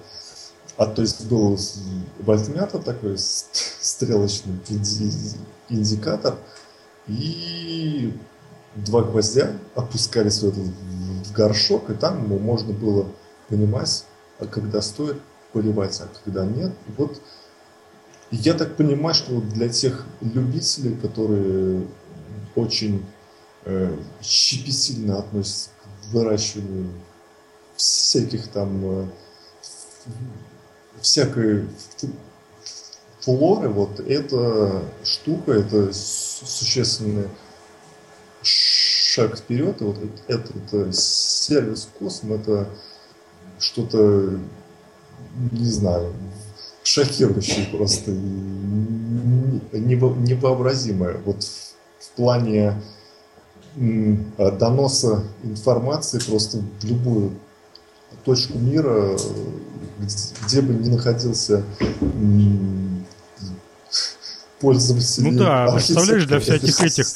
[0.76, 1.58] А то есть был
[2.18, 4.58] вольтметр такой, стрелочный
[5.68, 6.36] индикатор,
[7.06, 8.16] и
[8.74, 10.66] два гвоздя опускались в этот
[11.26, 13.10] в горшок, и там можно было
[13.48, 14.04] понимать,
[14.38, 15.20] а когда стоит
[15.56, 16.72] поливать, а когда нет.
[16.98, 17.18] Вот
[18.30, 21.86] я так понимаю, что для тех любителей, которые
[22.54, 23.02] очень
[23.64, 26.90] э, щепетильно относится к выращиванию
[27.74, 29.06] всяких там э,
[31.00, 31.68] всякой
[33.20, 37.28] флоры, вот эта штука, это существенный
[38.42, 39.80] шаг вперед.
[39.80, 39.96] И вот
[40.28, 42.68] этот, этот сервис Косм, это
[43.58, 44.38] что-то,
[45.52, 46.12] не знаю,
[46.82, 48.12] шокирующее просто,
[49.72, 51.18] невообразимое.
[51.24, 52.80] Вот в плане
[53.76, 57.32] доноса информации просто в любую
[58.24, 59.16] точку мира,
[60.47, 61.64] где бы ни находился
[64.60, 65.24] пользователь.
[65.24, 67.06] Ну да, представляешь, для всяких этих,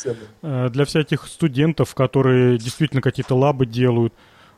[0.43, 4.13] э, для всяких студентов, которые действительно какие-то лабы делают,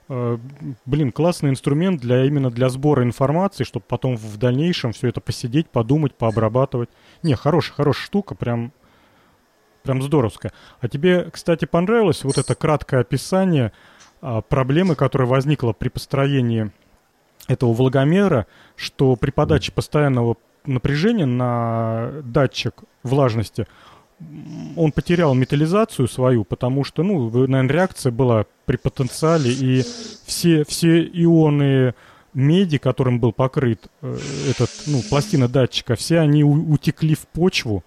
[0.08, 5.70] блин, классный инструмент для именно для сбора информации, чтобы потом в дальнейшем все это посидеть,
[5.70, 6.90] подумать, пообрабатывать.
[7.22, 8.72] Не, хорошая, хорошая штука, прям,
[9.82, 10.52] прям здоровская.
[10.80, 13.72] А тебе, кстати, понравилось вот это краткое описание
[14.20, 16.70] а, проблемы, которая возникла при построении
[17.48, 18.46] этого влагомера,
[18.76, 23.66] что при подаче постоянного напряжения на датчик влажности
[24.76, 29.84] он потерял металлизацию свою, потому что, ну, наверное, реакция была при потенциале, и
[30.24, 31.94] все, все ионы
[32.34, 34.18] меди, которым был покрыт э,
[34.48, 37.84] этот, ну, пластина датчика, все они у, утекли в почву.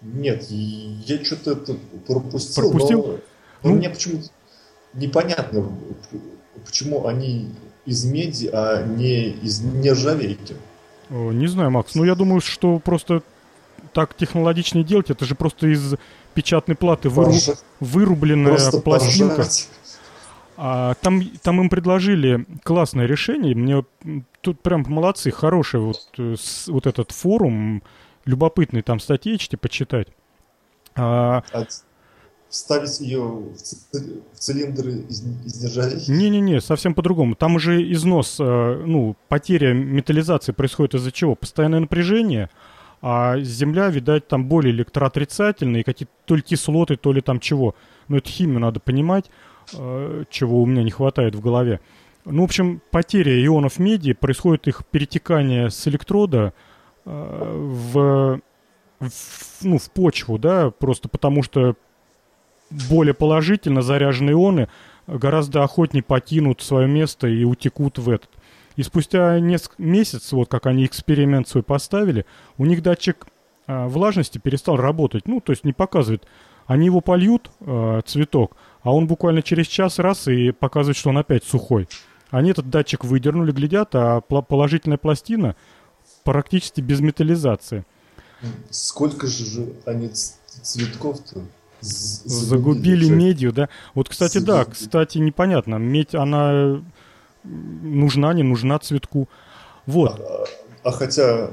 [0.00, 2.62] Нет, я что-то это пропустил.
[2.62, 2.98] Пропустил?
[3.02, 3.20] Но, но
[3.70, 4.28] ну, мне почему-то
[4.94, 5.70] непонятно,
[6.64, 7.50] почему они
[7.86, 10.56] из меди, а не из нержавейки.
[11.10, 11.94] Не знаю, Макс.
[11.94, 13.22] Ну, я думаю, что просто
[13.92, 15.10] так технологичнее делать.
[15.10, 15.94] Это же просто из
[16.34, 17.32] печатной платы выру...
[17.80, 19.36] вырубленная просто пластинка.
[19.36, 19.68] Поржать.
[20.56, 23.54] А, там, там им предложили классное решение.
[23.54, 23.84] Мне
[24.40, 27.82] тут прям молодцы, хороший вот, э, с, вот этот форум,
[28.24, 30.08] любопытный там статьечки почитать.
[30.94, 31.42] А,
[32.48, 36.10] вставить ее в, в цилиндр из, из нержавейки?
[36.10, 37.34] Не-не-не, совсем по-другому.
[37.34, 41.34] Там уже износ, э, ну, потеря металлизации происходит из-за чего?
[41.34, 42.48] Постоянное напряжение,
[43.06, 47.74] а Земля, видать, там более электроотрицательные, какие-то то ли кислоты, то ли там чего.
[48.08, 49.30] Ну, это химию надо понимать,
[49.74, 51.80] э, чего у меня не хватает в голове.
[52.24, 56.54] Ну, в общем, потеря ионов меди, происходит их перетекание с электрода
[57.04, 58.40] э, в,
[59.00, 59.10] в,
[59.60, 61.76] ну, в почву, да, просто потому что
[62.88, 64.68] более положительно заряженные ионы
[65.06, 68.30] гораздо охотнее покинут свое место и утекут в этот.
[68.76, 72.26] И спустя несколько месяцев, вот как они эксперимент свой поставили,
[72.58, 73.26] у них датчик
[73.66, 75.28] э, влажности перестал работать.
[75.28, 76.26] Ну, то есть не показывает.
[76.66, 81.18] Они его польют, э, цветок, а он буквально через час раз и показывает, что он
[81.18, 81.88] опять сухой.
[82.30, 85.56] Они этот датчик выдернули, глядят, а положительная пластина
[86.24, 87.84] практически без металлизации.
[88.70, 91.42] Сколько же они цветков-то
[91.84, 93.68] Загубили медью, да?
[93.94, 95.76] Вот, кстати, да, кстати, непонятно.
[95.76, 96.82] Медь, она
[97.44, 99.28] нужна, не нужна цветку.
[99.86, 100.20] Вот.
[100.20, 101.50] А, а хотя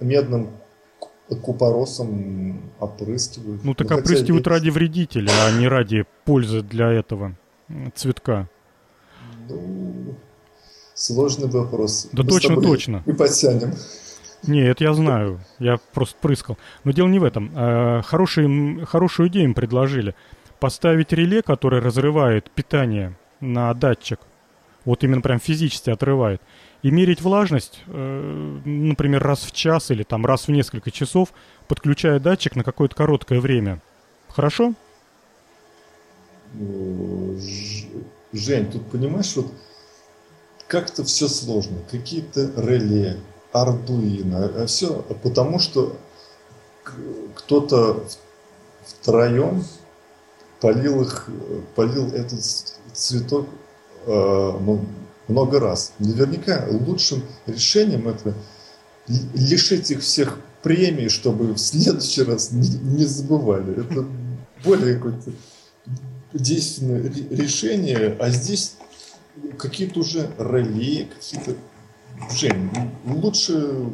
[0.00, 0.50] медным
[1.42, 3.64] купоросом опрыскивают.
[3.64, 4.56] Ну так ну, опрыскивают хотя...
[4.56, 7.36] ради вредителя, а не ради пользы для этого
[7.94, 8.48] цветка.
[9.48, 10.14] Ну,
[10.94, 12.08] сложный вопрос.
[12.12, 13.02] Да Мы точно, точно.
[13.06, 13.74] Мы потянем.
[14.46, 15.40] Не, это я знаю.
[15.58, 16.58] Я просто прыскал.
[16.84, 17.52] Но дело не в этом.
[17.54, 20.14] А, хороший, хорошую идею им предложили.
[20.60, 24.20] Поставить реле, которое разрывает питание на датчик.
[24.88, 26.40] Вот именно прям физически отрывает.
[26.80, 31.34] И мерить влажность, э, например, раз в час или там раз в несколько часов,
[31.66, 33.82] подключая датчик на какое-то короткое время.
[34.28, 34.72] Хорошо?
[38.32, 39.52] Жень, тут понимаешь, вот
[40.68, 41.80] как-то все сложно.
[41.90, 43.18] Какие-то реле,
[43.52, 44.46] Ардуино.
[44.62, 45.98] А Все потому, что
[47.34, 48.06] кто-то
[48.86, 49.64] втроем
[50.62, 51.28] полил их,
[51.74, 52.42] полил этот
[52.94, 53.48] цветок
[54.08, 54.78] э,
[55.28, 55.92] много раз.
[55.98, 58.34] Наверняка лучшим решением это
[59.34, 63.80] лишить их всех премий, чтобы в следующий раз не, не забывали.
[63.80, 64.04] Это
[64.64, 65.32] более какое-то
[66.32, 68.74] действенное решение, а здесь
[69.56, 71.54] какие-то уже реле, какие-то
[72.30, 72.70] Жень,
[73.04, 73.90] лучше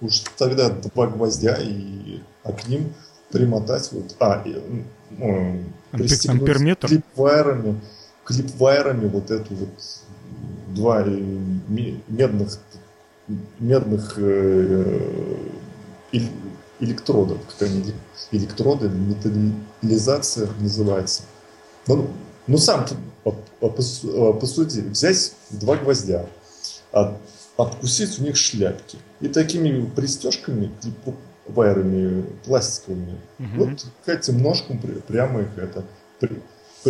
[0.00, 2.92] уж тогда два гвоздя и а к ним
[3.30, 6.44] примотать вот, а, и, ну, пристегнуть
[8.24, 9.68] клипвайерами вот эту вот
[10.68, 12.58] два медных
[13.58, 14.98] медных э,
[16.12, 16.18] э,
[16.80, 17.92] электродов, как они
[18.32, 21.22] электроды, металлизация называется.
[21.86, 22.10] Ну,
[22.46, 22.86] ну сам
[23.60, 26.26] посуди, взять два гвоздя,
[26.92, 27.16] от,
[27.56, 28.98] откусить у них шляпки.
[29.20, 30.70] И такими пристежками
[31.46, 33.18] вайрами пластиковыми.
[33.38, 33.48] Угу.
[33.56, 35.84] Вот к этим ножкам прямо их это
[36.20, 36.40] при,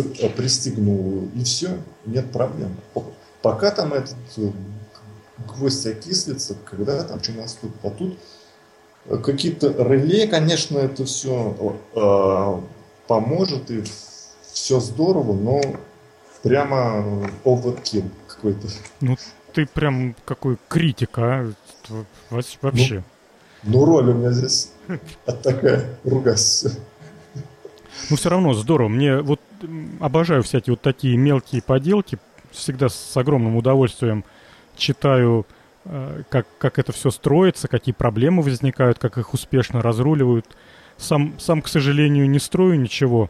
[0.03, 2.75] пристегнул, и все, нет проблем.
[3.41, 4.51] Пока там этот э,
[5.47, 7.75] гвоздь окислится, когда там что наступит.
[7.83, 8.17] А тут
[9.23, 12.61] какие-то реле, конечно, это все э,
[13.07, 13.83] поможет и
[14.51, 15.61] все здорово, но
[16.41, 18.67] прямо оверкил какой-то.
[19.01, 19.15] Ну,
[19.53, 21.51] ты прям какой критик, а?
[22.61, 23.03] Вообще.
[23.63, 24.71] Ну, ну роль у меня здесь
[25.43, 26.71] такая, ругайся.
[28.09, 28.89] Ну, все равно здорово.
[28.89, 29.39] Мне вот
[29.99, 32.17] обожаю всякие вот такие мелкие поделки.
[32.51, 34.23] Всегда с огромным удовольствием
[34.77, 35.45] читаю,
[35.85, 40.45] э, как, как это все строится, какие проблемы возникают, как их успешно разруливают.
[40.97, 43.29] Сам, сам, к сожалению, не строю ничего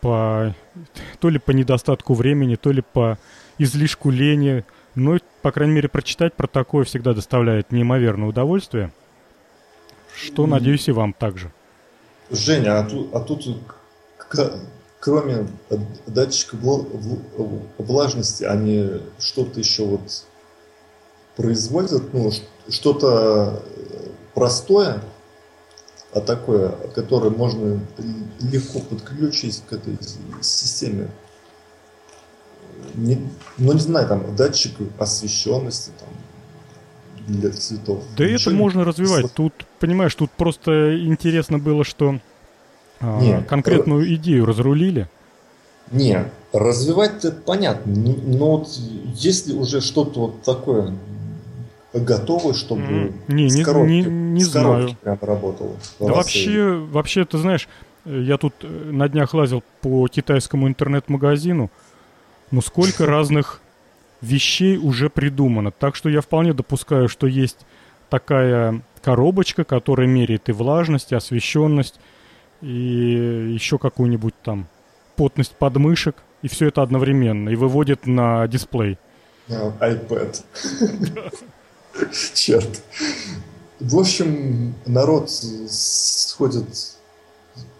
[0.00, 0.54] по
[1.20, 3.18] то ли по недостатку времени, то ли по
[3.58, 4.64] излишку лени.
[4.94, 8.92] Но, по крайней мере, прочитать про такое всегда доставляет неимоверное удовольствие.
[10.14, 11.50] Что, надеюсь, и вам также.
[12.30, 13.46] Женя, а тут, а тут
[15.02, 15.48] кроме
[16.06, 16.56] датчика
[17.76, 20.24] влажности, они что-то еще вот
[21.34, 22.30] производят, ну,
[22.68, 23.60] что-то
[24.32, 25.02] простое,
[26.12, 27.80] а такое, которое можно
[28.40, 29.98] легко подключить к этой
[30.40, 31.10] системе.
[32.94, 36.10] Не, ну, не знаю, там, датчик освещенности, там,
[37.26, 38.04] для цветов.
[38.16, 39.32] Да Ничего это можно развивать.
[39.32, 42.20] Тут, понимаешь, тут просто интересно было, что
[43.02, 44.14] Нет, конкретную р...
[44.14, 45.08] идею разрулили.
[45.90, 47.92] Не, развивать-то понятно.
[47.94, 48.68] Но вот
[49.14, 50.94] если уже что-то вот такое
[51.92, 54.96] готовы, чтобы не, с коробки, не, не, с знаю.
[55.02, 55.76] прям работало.
[56.00, 57.68] Да вообще, вообще, ты знаешь,
[58.04, 61.70] я тут э, на днях лазил по китайскому интернет-магазину,
[62.50, 63.60] ну сколько разных
[64.20, 65.70] вещей уже придумано.
[65.70, 67.58] Так что я вполне допускаю, что есть
[68.08, 71.98] такая коробочка, которая меряет и влажность, и освещенность,
[72.62, 74.66] и еще какую-нибудь там
[75.16, 78.98] плотность подмышек, и все это одновременно, и выводит на дисплей.
[79.48, 80.42] iPad.
[82.34, 82.82] Черт.
[83.80, 86.66] В общем, народ сходит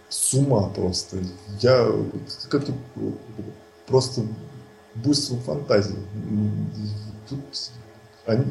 [0.09, 1.19] с ума просто.
[1.61, 1.89] Я
[2.51, 2.75] как-то
[3.87, 4.23] просто
[4.97, 5.97] буйство фантазии.
[7.29, 7.41] Тут
[8.27, 8.45] они,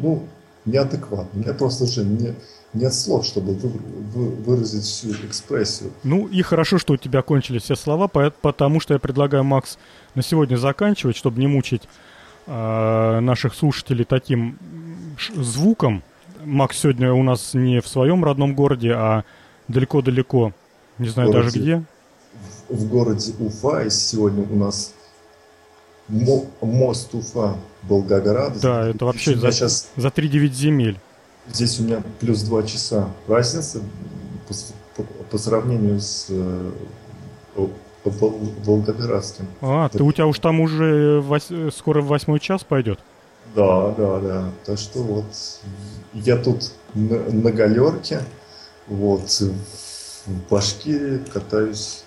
[0.00, 0.26] ну,
[0.64, 1.38] неадекватно.
[1.38, 2.34] Меня просто уже не,
[2.76, 3.70] нет слов, чтобы вы,
[4.14, 5.92] вы, выразить всю экспрессию.
[6.02, 9.78] Ну и хорошо, что у тебя кончились все слова, потому что я предлагаю, Макс,
[10.14, 11.82] на сегодня заканчивать, чтобы не мучить
[12.46, 14.58] э, наших слушателей таким
[15.34, 16.02] звуком.
[16.44, 19.24] Макс сегодня у нас не в своем родном городе, а
[19.68, 20.52] далеко-далеко,
[20.98, 21.82] не знаю городе, даже где.
[22.68, 24.92] В, в городе Уфа, и сегодня у нас
[26.08, 28.60] мост Уфа Волгоград.
[28.60, 29.88] Да, это вообще за, сейчас...
[29.96, 30.98] за 3-9 земель.
[31.52, 33.80] Здесь у меня плюс 2 часа разница
[34.48, 34.54] по,
[35.02, 36.70] по, по сравнению с э,
[38.04, 39.46] Волгоградским.
[39.60, 43.00] А, ты у тебя уж там уже вось, скоро в восьмой час пойдет?
[43.54, 44.50] Да, да, да.
[44.64, 45.24] Так что вот
[46.12, 48.20] я тут на, на галерке,
[48.86, 49.28] вот
[50.26, 52.04] в Башкирии катаюсь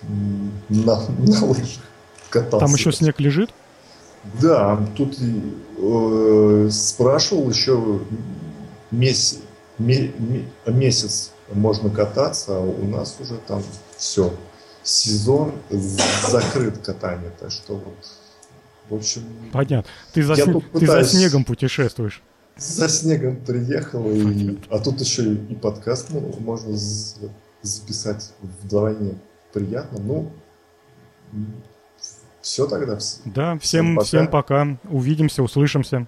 [0.68, 1.84] на, на лыжах.
[2.28, 2.66] Катался.
[2.66, 3.50] Там еще снег лежит?
[4.40, 8.00] Да, тут э, спрашивал еще
[8.90, 9.38] месяц,
[9.78, 13.62] месяц можно кататься, а у нас уже там
[13.96, 14.32] все.
[14.82, 17.96] Сезон закрыт катание, так что вот
[18.88, 19.22] в общем...
[19.52, 19.90] Понятно.
[20.12, 20.58] Ты за, сн...
[20.72, 22.22] ты за снегом путешествуешь.
[22.56, 24.58] За снегом приехал, и...
[24.68, 26.76] а тут еще и подкаст ну, можно
[27.62, 29.14] записать вдвойне
[29.52, 29.98] приятно.
[30.00, 30.32] Ну,
[32.42, 32.98] все тогда.
[33.26, 34.04] Да, всем, всем пока.
[34.04, 34.78] Всем пока.
[34.90, 36.06] Увидимся, услышимся.